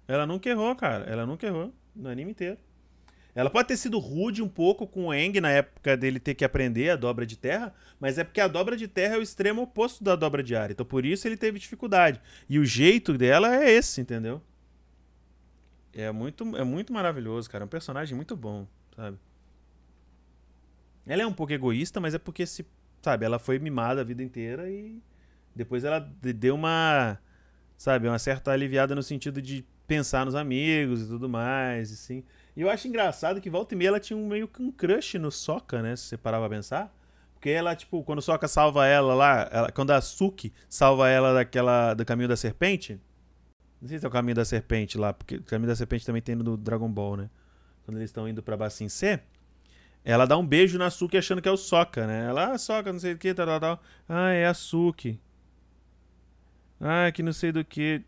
[0.07, 1.05] Ela nunca errou, cara.
[1.05, 1.73] Ela nunca errou.
[1.97, 2.59] No anime inteiro.
[3.35, 6.45] Ela pode ter sido rude um pouco com o Eng na época dele ter que
[6.45, 9.63] aprender a dobra de terra, mas é porque a dobra de terra é o extremo
[9.63, 10.71] oposto da dobra de ar.
[10.71, 12.21] Então por isso ele teve dificuldade.
[12.49, 14.41] E o jeito dela é esse, entendeu?
[15.95, 17.65] É muito, é muito maravilhoso, cara.
[17.65, 19.19] É um personagem muito bom, sabe?
[21.07, 22.67] Ela é um pouco egoísta, mas é porque se,
[23.03, 25.01] sabe, ela foi mimada a vida inteira e
[25.55, 27.19] depois ela deu uma,
[27.77, 32.25] sabe, uma certa aliviada no sentido de pensar nos amigos e tudo mais, assim.
[32.57, 35.19] E eu acho engraçado que volta e meia ela tinha um meio que um crush
[35.19, 35.95] no Soca, né?
[35.95, 36.95] Se você parar pra pensar.
[37.35, 41.35] Porque ela, tipo, quando o Soca salva ela lá, ela, quando a Suki salva ela
[41.35, 42.99] daquela, do caminho da serpente.
[43.85, 46.23] Não sei se é o caminho da serpente lá, porque o caminho da serpente também
[46.23, 47.31] tem no Dragon Ball, né?
[47.85, 49.21] Quando eles estão indo pra Bassin C.
[50.03, 52.27] ela dá um beijo na Suki achando que é o Soca, né?
[52.27, 53.83] Ela, ah, Soca, não sei do que, tal, tal, tal.
[54.09, 55.21] Ah, é a Suki.
[56.81, 58.03] Ah, que não sei do que.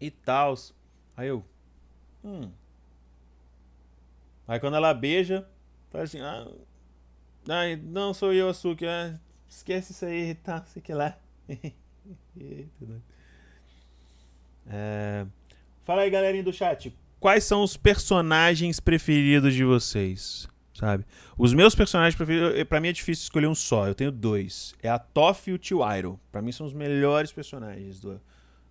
[0.00, 0.54] E tal.
[1.14, 1.44] Aí eu.
[2.24, 2.50] Hum.
[4.48, 5.46] Aí quando ela beija,
[5.90, 6.50] fala assim, ah.
[7.46, 8.86] Ai, não sou eu, Suki.
[8.86, 11.18] Ah, esquece isso aí, tá, sei que lá.
[14.68, 15.26] é...
[15.84, 16.92] Fala aí, galerinha do chat
[17.26, 21.04] quais são os personagens preferidos de vocês, sabe?
[21.36, 24.74] Os meus personagens preferidos, para mim é difícil escolher um só, eu tenho dois.
[24.82, 26.20] É a Toff e o Tio Iroh.
[26.30, 28.20] Pra mim são os melhores personagens do,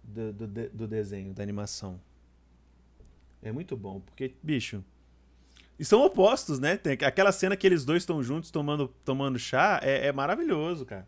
[0.03, 1.99] do, do, do desenho, da animação.
[3.41, 4.83] É muito bom, porque, bicho...
[5.77, 6.77] E são opostos, né?
[6.77, 11.05] Tem aquela cena que eles dois estão juntos tomando, tomando chá é, é maravilhoso, cara.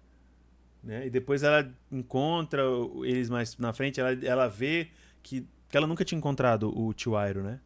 [0.87, 1.07] Né?
[1.07, 2.63] E depois ela encontra
[3.03, 4.89] eles mais na frente, ela, ela vê
[5.21, 7.59] que porque ela nunca tinha encontrado o tio Airo, né?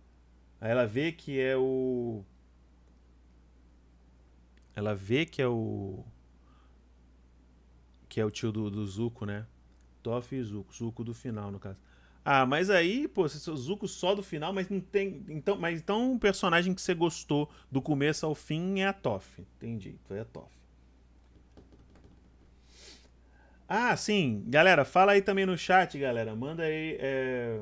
[0.59, 2.23] Aí ela vê que é o.
[4.75, 6.03] Ela vê que é o.
[8.09, 9.45] Que é o tio do, do Zuko, né?
[10.01, 10.73] Toff e Zuko.
[10.73, 11.77] Zuko do final, no caso.
[12.25, 15.23] Ah, mas aí, pô, Zuko só do final, mas não tem.
[15.29, 19.41] Então, mas então o personagem que você gostou do começo ao fim é a Toff.
[19.57, 19.95] Entendi.
[20.07, 20.60] Foi a Toff.
[23.73, 24.43] Ah, sim.
[24.47, 26.35] Galera, fala aí também no chat, galera.
[26.35, 26.97] Manda aí.
[26.99, 27.61] É...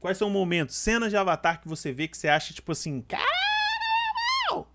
[0.00, 4.66] Quais são momentos, cenas de Avatar que você vê que você acha, tipo assim, caralho!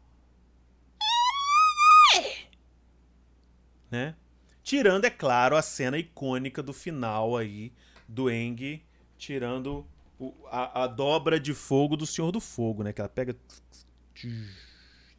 [3.90, 4.14] Né?
[4.62, 7.74] Tirando, é claro, a cena icônica do final aí
[8.08, 8.84] do Eng
[9.18, 9.84] tirando
[10.20, 12.94] o, a, a, dobra de fogo do Senhor do Fogo, né?
[12.94, 13.36] Que ela pega.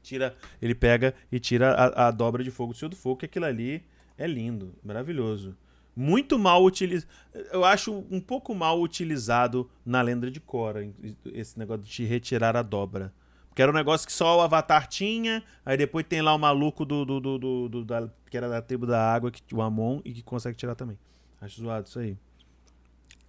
[0.05, 3.27] Tira, ele pega e tira a, a dobra de fogo do Senhor do Fogo, que
[3.27, 3.85] aquilo ali
[4.23, 5.57] é lindo, maravilhoso
[5.95, 7.11] muito mal utilizado.
[7.53, 10.81] Eu acho um pouco mal utilizado na lenda de Korra,
[11.27, 13.13] esse negócio de retirar a dobra.
[13.49, 16.85] Porque era um negócio que só o Avatar tinha, aí depois tem lá o maluco
[16.85, 20.01] do, do, do, do, do da, que era da tribo da água, que, o Amon,
[20.05, 20.99] e que consegue tirar também.
[21.41, 22.17] Acho zoado isso aí.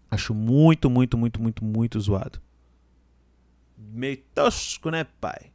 [0.09, 2.39] Acho muito, muito, muito, muito, muito zoado.
[3.77, 5.51] Meio tosco, né, pai?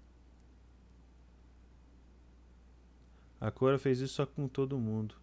[3.41, 5.15] A Cora fez isso só com todo mundo.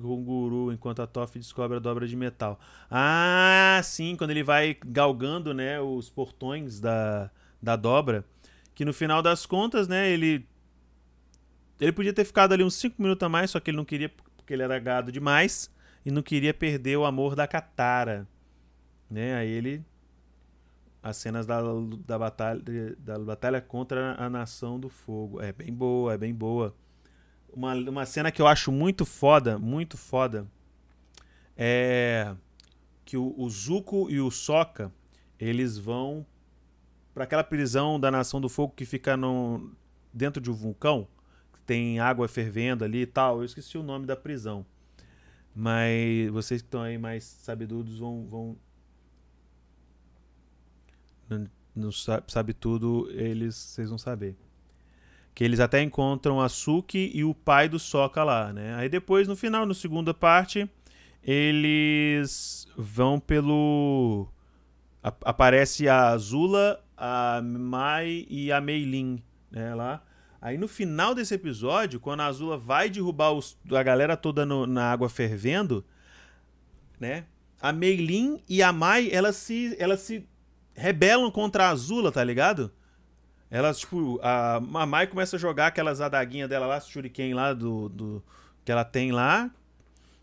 [0.00, 2.58] Com o guru, enquanto a Toff descobre a dobra de metal.
[2.90, 7.30] Ah, sim, quando ele vai galgando, né, os portões da,
[7.62, 8.24] da dobra,
[8.74, 10.46] que no final das contas, né, ele
[11.80, 14.08] ele podia ter ficado ali uns 5 minutos a mais, só que ele não queria
[14.36, 15.70] porque ele era gado demais
[16.04, 18.28] e não queria perder o amor da Katara,
[19.10, 19.34] né?
[19.36, 19.84] Aí ele
[21.02, 21.60] as cenas da,
[22.06, 22.62] da batalha
[22.98, 25.40] da batalha contra a nação do fogo.
[25.40, 26.74] É bem boa, é bem boa.
[27.54, 30.46] Uma, uma cena que eu acho muito foda, muito foda,
[31.56, 32.34] é
[33.04, 34.90] que o, o Zuko e o Sokka,
[35.38, 36.26] eles vão
[37.12, 39.70] para aquela prisão da Nação do Fogo que fica no,
[40.12, 41.06] dentro de um vulcão,
[41.64, 43.38] tem água fervendo ali e tal.
[43.38, 44.66] Eu esqueci o nome da prisão.
[45.54, 48.26] Mas vocês que estão aí mais sabidudos vão.
[48.26, 48.56] vão
[51.28, 54.36] não, não sabe, sabe tudo, eles vocês vão saber.
[55.34, 58.74] Que eles até encontram a Suki e o pai do Sokka lá, né?
[58.76, 60.70] Aí depois, no final, na segunda parte,
[61.22, 64.28] eles vão pelo...
[65.02, 70.02] Aparece a Azula, a Mai e a Meilin, né, lá.
[70.40, 74.66] Aí no final desse episódio, quando a Azula vai derrubar os, a galera toda no,
[74.66, 75.84] na água fervendo,
[77.00, 77.24] né?
[77.60, 80.26] A Meilin e a Mai, elas se, elas se
[80.74, 82.70] rebelam contra a Azula, tá ligado?
[83.54, 87.88] Elas, tipo, a, a Mai começa a jogar aquelas adaguinhas dela lá, shuriken lá do,
[87.88, 88.24] do.
[88.64, 89.48] que ela tem lá.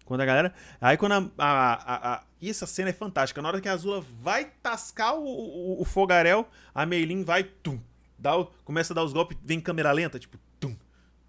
[0.03, 0.53] Quando a galera.
[0.81, 1.31] Aí quando a.
[1.37, 3.41] a, a, a e essa cena é fantástica.
[3.41, 7.45] Na hora que a Azula vai tascar o, o, o fogaréu, a Meilin vai.
[7.45, 7.79] Tum,
[8.19, 10.75] dá o, começa a dar os golpes, vem em câmera lenta, tipo, tum,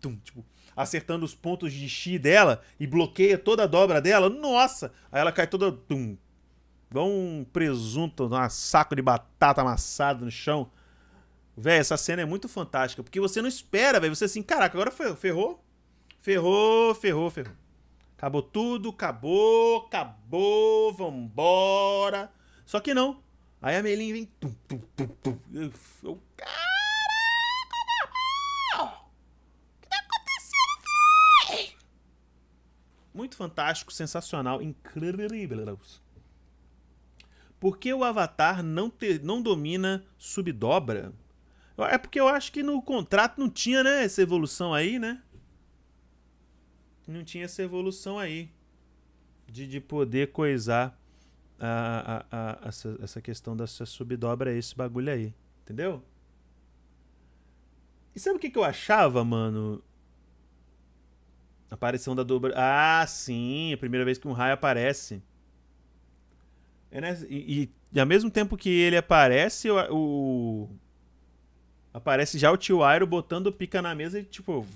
[0.01, 4.29] tum, tipo, acertando os pontos de chi dela e bloqueia toda a dobra dela.
[4.29, 4.93] Nossa!
[5.13, 5.71] Aí ela cai toda.
[5.71, 6.17] Tum.
[6.91, 10.69] Igual um presunto, um saco de batata amassado no chão.
[11.57, 14.15] Véi, essa cena é muito fantástica, porque você não espera, velho.
[14.15, 15.63] Você assim, caraca, agora ferrou?
[16.21, 17.53] Ferrou, ferrou, ferrou.
[18.17, 22.33] Acabou tudo, acabou, acabou, vambora.
[22.65, 23.21] Só que não.
[23.61, 24.25] Aí a Melin vem.
[24.25, 25.39] Tum, tum, tum, tum.
[25.53, 26.63] Eu, caraca,
[28.81, 31.77] O que tá acontecendo, véi?
[33.13, 35.29] Muito fantástico, sensacional, incrível.
[37.61, 41.13] Por que o Avatar não, te, não domina subdobra?
[41.79, 45.23] É porque eu acho que no contrato não tinha, né, essa evolução aí, né?
[47.07, 48.51] Não tinha essa evolução aí.
[49.47, 50.99] De, de poder coisar
[51.59, 55.35] a, a, a, essa, essa questão dessa subdobra esse bagulho aí.
[55.63, 56.03] Entendeu?
[58.15, 59.83] E sabe o que, que eu achava, mano?
[61.71, 62.53] A aparição da dobra.
[62.57, 65.23] Ah, sim, a primeira vez que um raio aparece.
[66.91, 67.19] É, né?
[67.29, 70.69] e, e, e, ao mesmo tempo que ele aparece, o,
[71.93, 74.67] Aparece já o tio Airo botando pica na mesa e, tipo,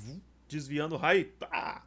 [0.48, 1.84] desviando o raio e tá,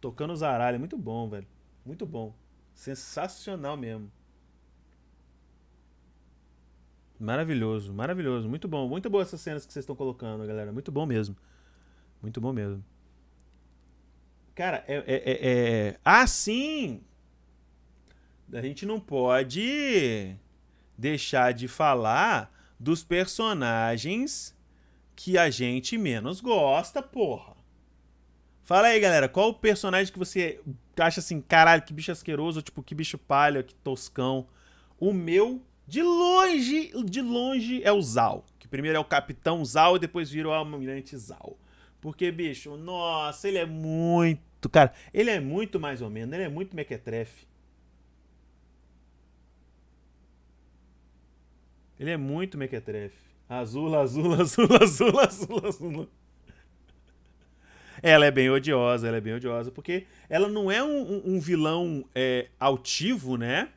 [0.00, 0.78] tocando os aralhos.
[0.78, 1.46] Muito bom, velho.
[1.84, 2.34] Muito bom.
[2.74, 4.10] Sensacional mesmo.
[7.18, 8.48] Maravilhoso, maravilhoso.
[8.48, 8.88] Muito bom.
[8.88, 10.72] Muito boa essas cenas que vocês estão colocando, galera.
[10.72, 11.36] Muito bom mesmo.
[12.22, 12.82] Muito bom mesmo.
[14.54, 14.96] Cara, é.
[14.96, 16.00] é, é, é...
[16.02, 17.02] Ah, sim!
[18.52, 20.34] A gente não pode
[20.96, 24.58] deixar de falar dos personagens
[25.22, 27.54] que a gente menos gosta, porra.
[28.62, 30.58] Fala aí, galera, qual o personagem que você
[30.98, 34.46] acha assim, caralho, que bicho asqueroso, tipo, que bicho palha, que toscão.
[34.98, 38.46] O meu de longe, de longe é o Zal.
[38.58, 41.58] Que primeiro é o Capitão Zal e depois vira o Almirante Zal.
[42.00, 44.70] Porque, bicho, nossa, ele é muito.
[44.70, 47.46] Cara, ele é muito mais ou menos, ele é muito mequetrefe.
[51.98, 53.29] Ele é muito mequetrefe.
[53.50, 56.08] Azul, azul, azul, azul, azul, azul.
[58.00, 62.04] Ela é bem odiosa, ela é bem odiosa, porque ela não é um, um, vilão
[62.14, 63.70] é, altivo, né?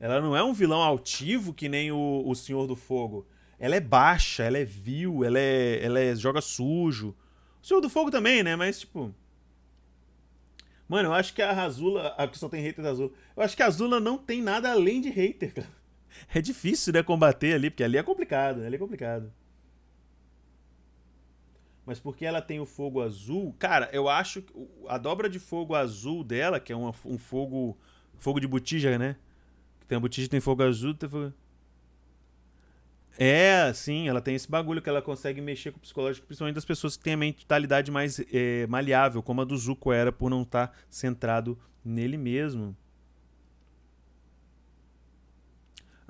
[0.00, 3.24] Ela não é um vilão altivo que nem o, o Senhor do Fogo.
[3.60, 7.14] Ela é baixa, ela é vil, ela é, ela é joga sujo.
[7.62, 8.56] O Senhor do Fogo também, né?
[8.56, 9.14] Mas, tipo.
[10.88, 12.08] Mano, eu acho que a Azula.
[12.18, 13.12] A que só tem hater da Azula.
[13.36, 15.83] Eu acho que a Azula não tem nada além de hater, cara.
[16.34, 19.32] É difícil, né, combater ali, porque ali é complicado, ali é complicado.
[21.86, 24.52] Mas porque ela tem o fogo azul, cara, eu acho que
[24.88, 27.76] a dobra de fogo azul dela, que é uma, um fogo.
[28.16, 29.16] Fogo de botija, né?
[29.86, 31.32] Tem a botija tem fogo azul, tem fogo...
[33.18, 36.64] É, sim, ela tem esse bagulho que ela consegue mexer com o psicológico, principalmente das
[36.64, 40.42] pessoas que têm a mentalidade mais é, maleável, como a do Zuko era, por não
[40.42, 42.76] estar tá centrado nele mesmo.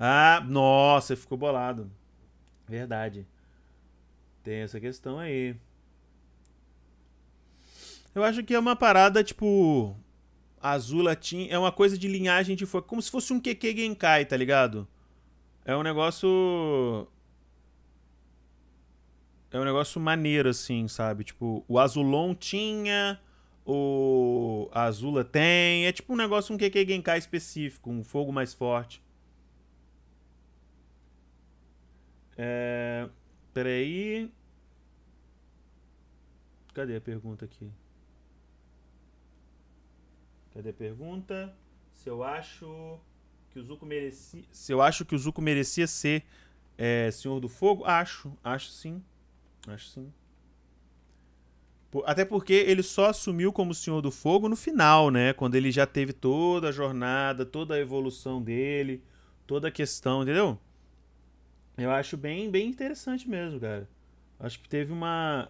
[0.07, 1.91] Ah, nossa, ficou bolado.
[2.69, 3.27] Verdade.
[4.43, 5.57] Tem essa questão aí.
[8.15, 9.97] Eu acho que é uma parada, tipo.
[10.61, 11.51] Azula tinha.
[11.51, 12.87] É uma coisa de linhagem de fogo.
[12.87, 14.87] Como se fosse um Keke Genkai, tá ligado?
[15.65, 17.09] É um negócio.
[19.51, 21.25] É um negócio maneiro, assim, sabe?
[21.25, 23.19] Tipo, o Azulon tinha.
[23.65, 25.87] O Azula tem.
[25.87, 27.91] É tipo um negócio, um Keke Genkai específico.
[27.91, 29.03] Um fogo mais forte.
[32.37, 33.09] É.
[33.53, 34.31] Peraí.
[36.73, 37.71] Cadê a pergunta aqui?
[40.53, 41.57] Cadê a pergunta?
[41.93, 42.99] Se eu acho
[43.51, 44.43] que o Zuko merecia.
[44.51, 46.25] Se eu acho que o Zuko merecia ser
[46.77, 47.85] é, Senhor do Fogo?
[47.85, 48.37] Acho.
[48.43, 49.03] Acho sim.
[49.67, 50.13] Acho sim.
[52.05, 55.33] Até porque ele só assumiu como Senhor do Fogo no final, né?
[55.33, 59.01] Quando ele já teve toda a jornada, toda a evolução dele,
[59.47, 60.59] toda a questão, entendeu?
[61.77, 63.89] Eu acho bem, bem interessante mesmo, cara.
[64.39, 65.49] Acho que teve uma,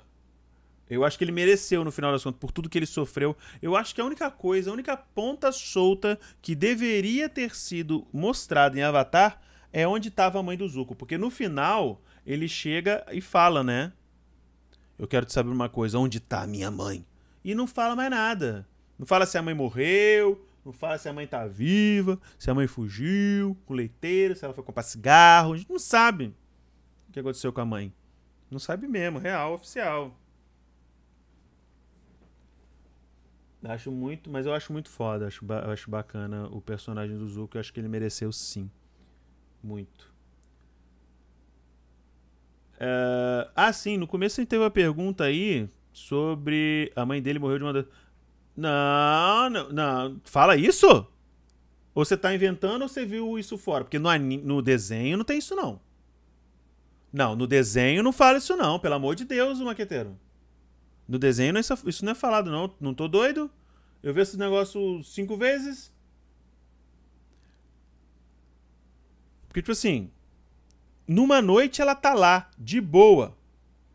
[0.88, 3.36] eu acho que ele mereceu, no final das contas, por tudo que ele sofreu.
[3.62, 8.78] Eu acho que a única coisa, a única ponta solta que deveria ter sido mostrada
[8.78, 9.40] em Avatar
[9.72, 10.94] é onde estava a mãe do Zuko.
[10.94, 13.92] Porque no final, ele chega e fala, né?
[14.98, 17.04] Eu quero te saber uma coisa, onde está a minha mãe?
[17.42, 18.66] E não fala mais nada.
[18.98, 22.54] Não fala se a mãe morreu, não fala se a mãe tá viva, se a
[22.54, 25.52] mãe fugiu com leiteiro, se ela foi comprar cigarro.
[25.52, 26.34] A gente não sabe
[27.08, 27.92] o que aconteceu com a mãe.
[28.50, 30.16] Não sabe mesmo, real, oficial.
[33.64, 35.26] Acho muito, mas eu acho muito foda.
[35.26, 37.56] Acho, eu acho bacana o personagem do Zuko.
[37.56, 38.70] Eu acho que ele mereceu sim.
[39.62, 40.12] Muito.
[42.74, 43.96] Uh, ah, sim.
[43.96, 47.88] No começo a gente teve uma pergunta aí sobre a mãe dele morreu de uma.
[48.56, 50.20] Não, não, não.
[50.24, 50.86] Fala isso?
[51.94, 53.84] Ou você tá inventando ou você viu isso fora?
[53.84, 55.80] Porque no, no desenho não tem isso, não.
[57.12, 58.78] Não, no desenho não fala isso, não.
[58.78, 60.18] Pelo amor de Deus, o maqueteiro.
[61.06, 62.72] No desenho não é, isso não é falado, não.
[62.80, 63.50] Não tô doido.
[64.02, 65.92] Eu vi esse negócio cinco vezes.
[69.46, 70.10] Porque, tipo assim,
[71.06, 73.36] numa noite ela tá lá, de boa.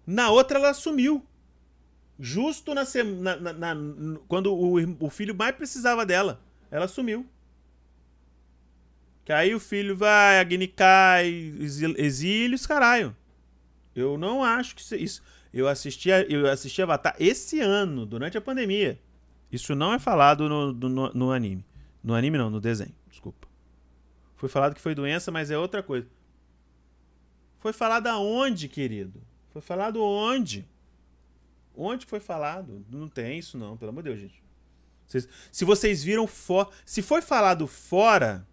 [0.07, 1.26] Na outra ela sumiu.
[2.20, 3.53] Justo na semana.
[3.53, 6.41] Na, na, quando o, o filho mais precisava dela.
[6.70, 7.26] Ela sumiu.
[9.24, 11.53] Que aí o filho vai, a Agni cai,
[11.97, 13.15] exílios, caralho.
[13.95, 15.22] Eu não acho que isso.
[15.53, 18.99] Eu assisti, eu assisti Avatar esse ano, durante a pandemia.
[19.51, 21.65] Isso não é falado no, no, no anime.
[22.03, 23.47] No anime não, no desenho, desculpa.
[24.36, 26.07] Foi falado que foi doença, mas é outra coisa.
[27.57, 29.22] Foi falado aonde, querido?
[29.51, 30.65] Foi falado onde?
[31.82, 32.86] Onde foi falado?
[32.90, 34.44] Não tem isso não, pelo amor de Deus, gente.
[35.50, 36.70] se vocês viram fora...
[36.86, 38.46] Se foi falado fora...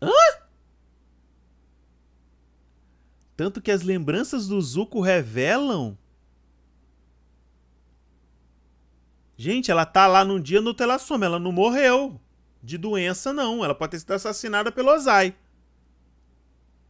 [0.00, 0.12] Hã?
[3.36, 5.98] Tanto que as lembranças do Zuko revelam...
[9.36, 12.20] Gente, ela tá lá num dia no Telassoma, ela não morreu
[12.62, 13.64] de doença, não.
[13.64, 15.34] Ela pode ter sido assassinada pelo Ozai.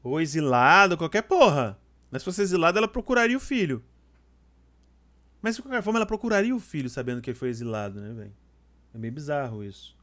[0.03, 1.79] Ou exilado, qualquer porra.
[2.11, 3.85] Mas se fosse exilada, ela procuraria o filho.
[5.41, 8.35] Mas de qualquer forma, ela procuraria o filho sabendo que ele foi exilado, né, velho?
[8.95, 9.97] É bem bizarro isso.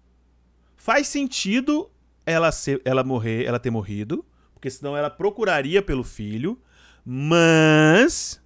[0.77, 1.89] Faz sentido
[2.25, 6.61] ela, ser, ela morrer, ela ter morrido, porque senão ela procuraria pelo filho,
[7.03, 8.41] mas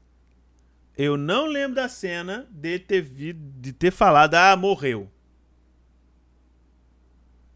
[0.97, 5.11] eu não lembro da cena de ter, de ter falado, ah, morreu.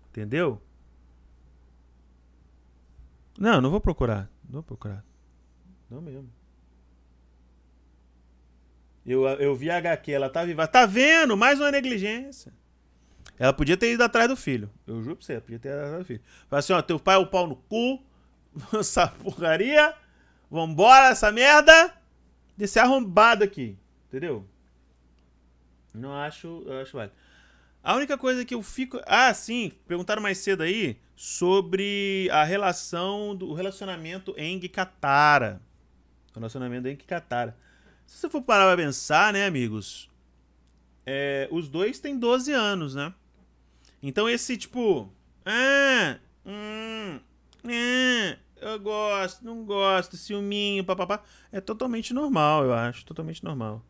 [0.09, 0.61] Entendeu?
[3.37, 4.29] Não, não vou procurar.
[4.45, 5.03] Não vou procurar.
[5.89, 6.29] Não mesmo.
[9.05, 10.67] Eu, eu vi a HQ, ela tá viva.
[10.67, 11.35] Tá vendo?
[11.35, 12.53] Mais uma negligência.
[13.37, 14.69] Ela podia ter ido atrás do filho.
[14.87, 16.21] Eu juro pra você, podia ter ido atrás do filho.
[16.47, 18.01] Fala assim, ó, teu pai é o pau no cu.
[18.79, 19.93] Essa porcaria.
[20.49, 21.93] Vambora, essa merda.
[22.55, 23.75] Desse arrombado aqui.
[24.07, 24.47] Entendeu?
[25.91, 26.63] Não acho.
[26.67, 27.15] Eu acho válido.
[27.83, 29.01] A única coisa que eu fico.
[29.05, 35.59] Ah, sim, perguntaram mais cedo aí sobre a relação do relacionamento Eng Katara.
[36.33, 37.55] Relacionamento Eng Katara.
[38.05, 40.09] Se você for parar pra pensar, né, amigos?
[41.05, 43.13] É, os dois têm 12 anos, né?
[44.01, 45.11] Então esse tipo.
[45.45, 47.19] Ah, hum,
[47.69, 51.23] é, eu gosto, não gosto, ciúminho, papapá.
[51.51, 53.05] É totalmente normal, eu acho.
[53.05, 53.83] Totalmente normal.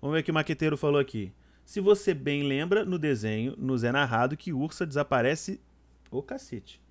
[0.00, 1.32] Vamos ver o que o maqueteiro falou aqui.
[1.64, 5.60] Se você bem lembra, no desenho nos é narrado que Ursa desaparece
[6.10, 6.83] o cacete.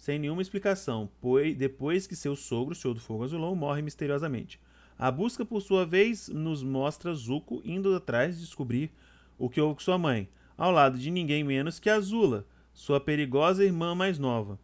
[0.00, 4.58] Sem nenhuma explicação, pois depois que seu sogro, o Senhor do Fogo Azulão, morre misteriosamente.
[4.98, 8.90] A busca, por sua vez, nos mostra Zuko indo atrás de descobrir
[9.38, 10.26] o que houve com sua mãe,
[10.56, 14.58] ao lado de ninguém menos que Azula, sua perigosa irmã mais nova,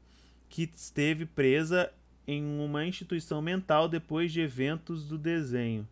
[0.48, 1.92] que esteve presa
[2.26, 5.86] em uma instituição mental depois de eventos do desenho.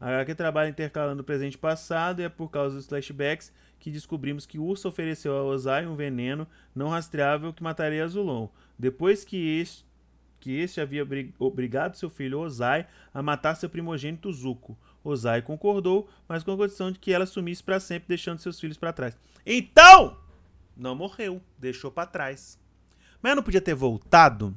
[0.00, 3.90] A HQ trabalha intercalando o presente e passado e é por causa dos flashbacks que
[3.90, 8.48] descobrimos que Ursa ofereceu a Ozai um veneno não rastreável que mataria Azulon.
[8.78, 9.84] Depois que este,
[10.38, 11.06] que este havia
[11.38, 14.76] obrigado seu filho Ozai a matar seu primogênito Zuko.
[15.02, 18.76] Ozai concordou, mas com a condição de que ela sumisse para sempre, deixando seus filhos
[18.76, 19.16] para trás.
[19.44, 20.18] Então,
[20.76, 22.58] não morreu, deixou para trás.
[23.22, 24.56] Mas não podia ter voltado?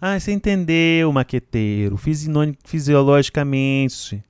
[0.00, 1.96] Ah, você entendeu, maqueteiro.
[1.96, 4.22] Fisiologicamente.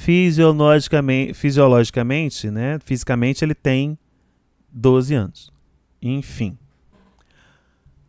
[0.00, 2.78] Fisiologicamente, fisiologicamente, né?
[2.82, 3.98] Fisicamente ele tem
[4.72, 5.52] 12 anos.
[6.00, 6.56] Enfim.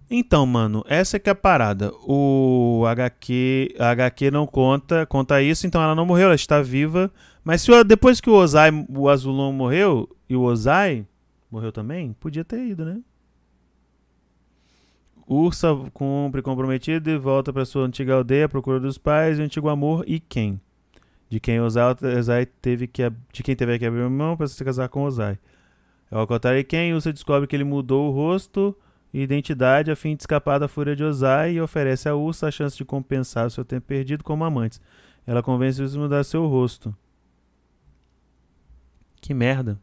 [0.10, 1.92] Então, mano, essa é que é a parada.
[2.08, 7.12] O HQ, a HQ não conta, conta isso, então ela não morreu, ela está viva.
[7.44, 11.06] Mas se depois que o Ozai, o Azulon morreu e o Ozai
[11.52, 13.02] morreu também, podia ter ido, né?
[15.28, 19.68] Ursa cumpre comprometido e volta para sua antiga aldeia à procura dos pais, o antigo
[19.68, 20.58] amor e quem?
[21.32, 25.04] De quem Ozai teve que de quem teve que abrir mão para se casar com
[25.04, 25.40] Ozai.
[26.12, 28.78] Ao contrário de quem, Ursa descobre que ele mudou o rosto
[29.14, 32.52] e identidade a fim de escapar da fúria de Ozai e oferece a Ursa a
[32.52, 34.82] chance de compensar o seu tempo perdido como amantes.
[35.26, 36.94] Ela convence Ursa a mudar seu rosto.
[39.22, 39.80] Que merda.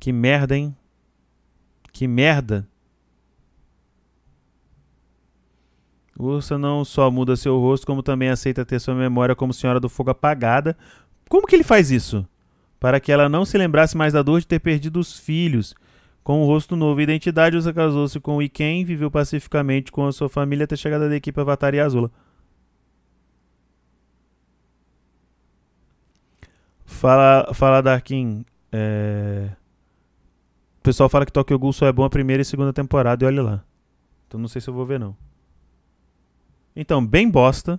[0.00, 0.74] Que merda, hein?
[1.92, 2.66] Que merda.
[6.18, 9.88] Ursa não só muda seu rosto, como também aceita ter sua memória como Senhora do
[9.88, 10.76] Fogo apagada.
[11.28, 12.26] Como que ele faz isso?
[12.78, 15.74] Para que ela não se lembrasse mais da dor de ter perdido os filhos.
[16.22, 20.12] Com o rosto novo e identidade, Ursa casou-se com Iken e viveu pacificamente com a
[20.12, 22.10] sua família até a chegada da equipe Avatar e Azula.
[26.86, 28.44] Fala, fala Darkin.
[28.70, 29.50] É...
[30.78, 33.26] O pessoal fala que Tokyo Ghoul só é bom a primeira e segunda temporada e
[33.26, 33.64] olha lá.
[34.26, 35.16] Então não sei se eu vou ver não.
[36.74, 37.78] Então, bem bosta.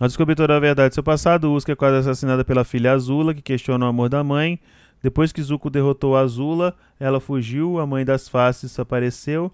[0.00, 3.42] A descobertura da verdade do seu passado, Uska é quase assassinada pela filha Azula, que
[3.42, 4.60] questiona o amor da mãe.
[5.02, 9.52] Depois que Zuko derrotou Azula, ela fugiu, a mãe das faces apareceu,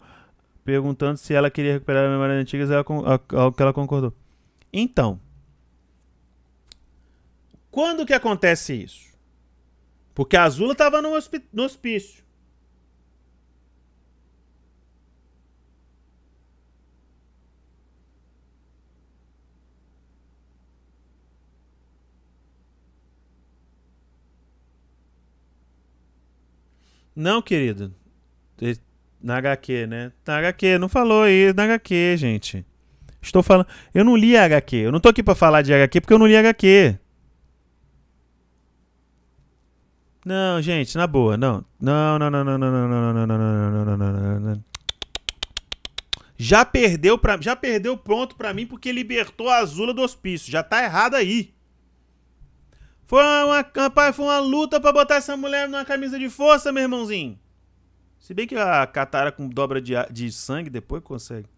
[0.65, 2.85] perguntando se ela queria recuperar a memória antiga,
[3.35, 4.13] ao que ela concordou.
[4.71, 5.19] Então,
[7.71, 9.09] quando que acontece isso?
[10.15, 11.11] Porque a Azula estava no,
[11.53, 12.25] no hospício.
[27.19, 27.93] Não, querido.
[29.21, 30.13] Na HQ, né?
[30.25, 32.65] Na HQ, não falou aí, na HQ, gente.
[33.21, 33.67] Estou falando.
[33.93, 34.77] Eu não li HQ.
[34.77, 36.97] Eu não tô aqui para falar de HQ porque eu não li HQ.
[40.25, 41.65] Não, gente, na boa, não.
[41.81, 44.65] Não, não, não, não, não, não, não, não, não, não, não, não, não.
[46.37, 50.53] Já perdeu para, já perdeu ponto para mim porque libertou a Azula do hospício.
[50.53, 51.53] Já tá errado aí.
[53.09, 56.83] Foi uma, rapaz, foi uma luta para botar essa mulher numa camisa de força, meu
[56.83, 57.39] irmãozinho.
[58.19, 61.49] Se bem que a Katara com dobra de, de sangue depois consegue.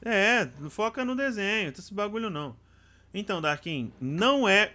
[0.00, 2.56] É, não foca no desenho, esse bagulho não.
[3.12, 4.72] Então, Darkin, não é.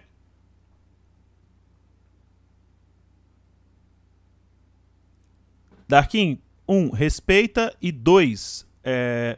[5.88, 9.36] Darkin, um, respeita e dois, é,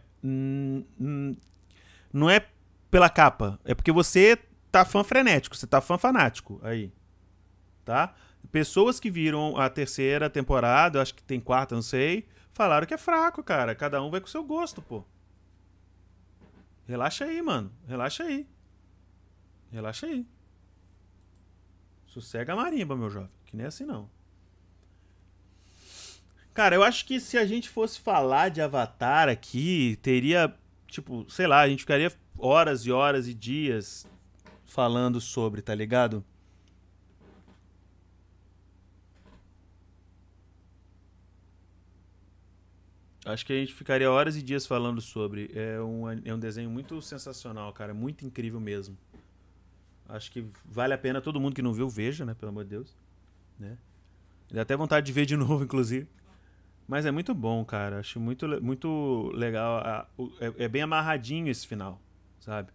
[2.12, 2.46] não é
[2.90, 4.38] pela capa, é porque você
[4.76, 6.92] tá fã frenético, você tá fã fanático aí.
[7.82, 8.14] Tá?
[8.52, 12.98] Pessoas que viram a terceira temporada, acho que tem quarta, não sei, falaram que é
[12.98, 13.74] fraco, cara.
[13.74, 15.02] Cada um vai com o seu gosto, pô.
[16.86, 17.72] Relaxa aí, mano.
[17.88, 18.46] Relaxa aí.
[19.72, 20.26] Relaxa aí.
[22.06, 23.30] Sossega a marimba, meu jovem.
[23.46, 24.10] Que nem é assim, não.
[26.52, 30.54] Cara, eu acho que se a gente fosse falar de Avatar aqui, teria,
[30.86, 34.06] tipo, sei lá, a gente ficaria horas e horas e dias
[34.66, 36.24] falando sobre, tá ligado?
[43.24, 45.50] Acho que a gente ficaria horas e dias falando sobre.
[45.52, 47.92] É um, é um desenho muito sensacional, cara.
[47.92, 48.96] Muito incrível mesmo.
[50.08, 52.34] Acho que vale a pena todo mundo que não viu, veja, né?
[52.34, 52.96] Pelo amor de Deus.
[53.58, 53.76] Né?
[54.48, 56.06] Dá até vontade de ver de novo, inclusive.
[56.86, 57.98] Mas é muito bom, cara.
[57.98, 60.08] Acho muito, muito legal.
[60.40, 62.00] É, é bem amarradinho esse final,
[62.38, 62.70] sabe?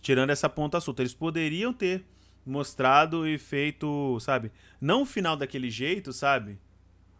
[0.00, 1.02] Tirando essa ponta solta.
[1.02, 2.04] Eles poderiam ter
[2.44, 4.50] mostrado e feito, sabe?
[4.80, 6.58] Não o final daquele jeito, sabe?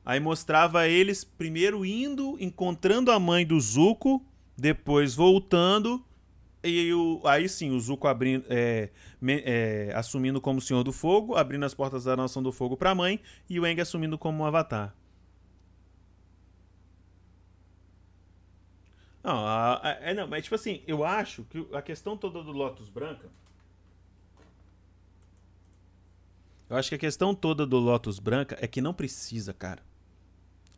[0.05, 4.25] Aí mostrava eles primeiro indo, encontrando a mãe do Zuko,
[4.57, 6.03] depois voltando,
[6.65, 8.89] e o, aí sim, o Zuko abrindo, é,
[9.23, 12.95] é, assumindo como Senhor do Fogo, abrindo as portas da Nação do Fogo para a
[12.95, 14.95] mãe, e o Aang assumindo como um Avatar.
[19.29, 22.51] Não, a, a, é, não, mas tipo assim, eu acho que a questão toda do
[22.51, 23.29] Lotus Branca.
[26.71, 29.83] Eu acho que a questão toda do Lotus Branca é que não precisa, cara.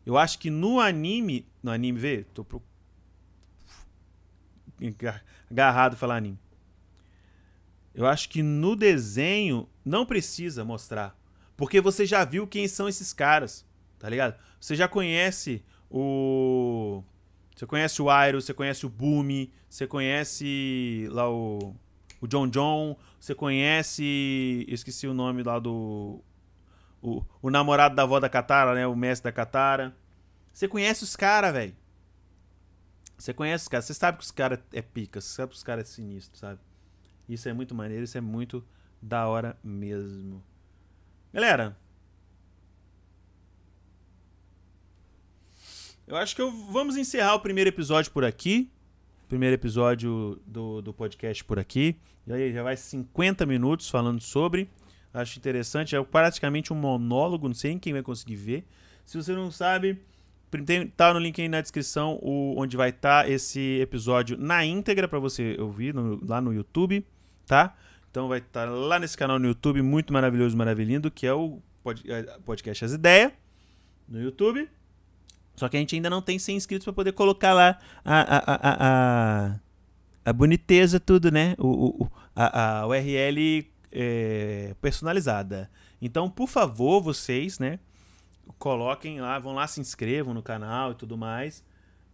[0.05, 1.47] Eu acho que no anime.
[1.63, 2.25] No anime, vê?
[2.33, 2.61] Tô pro...
[5.49, 6.39] agarrado falar anime.
[7.95, 11.17] Eu acho que no desenho não precisa mostrar.
[11.55, 13.65] Porque você já viu quem são esses caras,
[13.97, 14.37] tá ligado?
[14.59, 17.01] Você já conhece o.
[17.61, 21.75] Você conhece o Airo, você conhece o Boomy, você conhece lá o.
[22.19, 24.65] O John John, você conhece.
[24.67, 26.23] Esqueci o nome lá do
[26.99, 28.87] o, o namorado da avó da Katara, né?
[28.87, 29.95] O mestre da Katara.
[30.51, 31.75] Você conhece os caras, velho.
[33.15, 33.85] Você conhece os caras.
[33.85, 35.21] Você sabe que os caras é pica.
[35.21, 36.59] Você sabe que os caras é sinistro, sabe?
[37.29, 38.03] Isso é muito maneiro.
[38.03, 38.65] Isso é muito
[38.99, 40.43] da hora mesmo.
[41.31, 41.77] Galera.
[46.11, 48.69] Eu acho que eu, vamos encerrar o primeiro episódio por aqui.
[49.29, 51.95] Primeiro episódio do, do podcast por aqui.
[52.27, 54.69] E aí já vai 50 minutos falando sobre.
[55.13, 55.95] Acho interessante.
[55.95, 58.65] É praticamente um monólogo, não sei quem vai conseguir ver.
[59.05, 60.01] Se você não sabe,
[60.65, 64.65] tem, tá no link aí na descrição o, onde vai estar tá esse episódio na
[64.65, 67.07] íntegra para você ouvir no, lá no YouTube,
[67.47, 67.73] tá?
[68.09, 71.61] Então vai estar tá lá nesse canal no YouTube, muito maravilhoso, maravilhoso, que é o
[72.05, 73.31] é, podcast As Ideias,
[74.09, 74.67] no YouTube.
[75.55, 78.59] Só que a gente ainda não tem 100 inscritos para poder colocar lá a, a,
[79.49, 79.59] a,
[80.25, 81.55] a, boniteza, tudo, né?
[81.59, 85.69] O, a URL é, personalizada.
[86.01, 87.79] Então, por favor, vocês, né?
[88.57, 91.63] Coloquem lá, vão lá, se inscrevam no canal e tudo mais.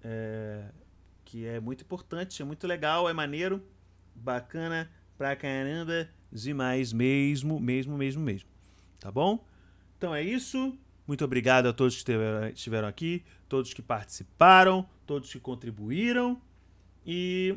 [0.03, 0.65] É,
[1.23, 3.61] que é muito importante, é muito legal, é maneiro,
[4.15, 8.49] bacana pra caramba, demais mesmo, mesmo, mesmo, mesmo.
[8.99, 9.45] Tá bom?
[9.97, 10.77] Então é isso.
[11.07, 12.11] Muito obrigado a todos que
[12.53, 16.41] estiveram aqui, todos que participaram, todos que contribuíram.
[17.05, 17.55] E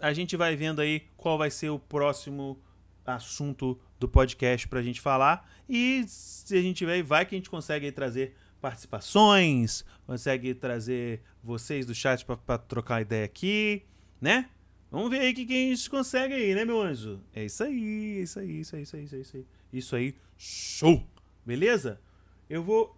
[0.00, 2.58] a gente vai vendo aí qual vai ser o próximo
[3.04, 5.46] assunto do podcast para a gente falar.
[5.68, 11.84] E se a gente tiver, vai que a gente consegue trazer participações, consegue trazer vocês
[11.84, 13.82] do chat para trocar ideia aqui,
[14.18, 14.48] né?
[14.90, 17.20] Vamos ver aí o que, que a gente consegue aí, né, meu anjo?
[17.34, 19.46] É isso aí, é isso aí, isso aí, isso aí, isso aí, isso aí.
[19.70, 21.06] Isso aí, show!
[21.44, 22.00] Beleza?
[22.48, 22.96] Eu vou,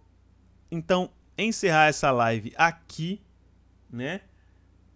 [0.69, 3.21] então, encerrar essa live aqui,
[3.89, 4.21] né?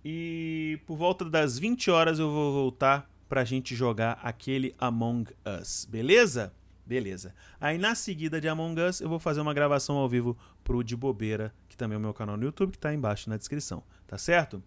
[0.03, 5.87] E por volta das 20 horas eu vou voltar pra gente jogar aquele Among Us,
[5.89, 6.53] beleza?
[6.85, 7.33] Beleza.
[7.59, 10.95] Aí na seguida de Among Us, eu vou fazer uma gravação ao vivo pro De
[10.95, 13.83] Bobeira, que também é o meu canal no YouTube, que tá aí embaixo na descrição.
[14.07, 14.61] Tá certo?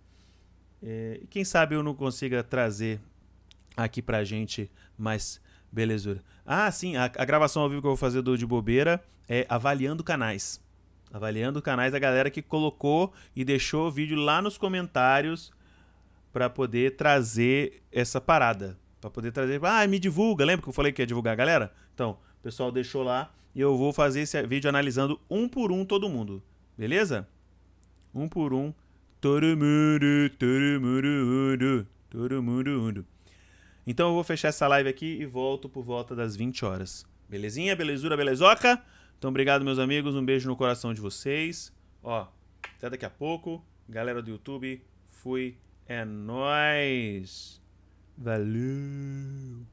[0.82, 3.00] É, e quem sabe eu não consiga trazer
[3.76, 6.22] aqui pra gente mais belezura.
[6.46, 9.46] Ah, sim, a, a gravação ao vivo que eu vou fazer do De Bobeira é
[9.48, 10.62] avaliando canais.
[11.12, 15.52] Avaliando canais da galera que colocou e deixou o vídeo lá nos comentários
[16.32, 18.76] para poder trazer essa parada.
[19.00, 19.64] Para poder trazer.
[19.64, 20.44] Ah, me divulga.
[20.44, 21.72] Lembra que eu falei que ia divulgar a galera?
[21.94, 25.84] Então, o pessoal deixou lá e eu vou fazer esse vídeo analisando um por um
[25.84, 26.42] todo mundo.
[26.76, 27.28] Beleza?
[28.12, 28.74] Um por um.
[29.20, 33.06] Todo mundo, todo mundo, todo mundo.
[33.86, 37.06] Então eu vou fechar essa live aqui e volto por volta das 20 horas.
[37.28, 37.76] Belezinha?
[37.76, 38.82] Belezura, belezoca?
[39.24, 40.14] Então obrigado, meus amigos.
[40.14, 41.72] Um beijo no coração de vocês.
[42.02, 42.28] Ó,
[42.76, 43.64] até daqui a pouco.
[43.88, 45.56] Galera do YouTube, fui.
[45.86, 47.58] É nóis.
[48.18, 49.64] Valeu.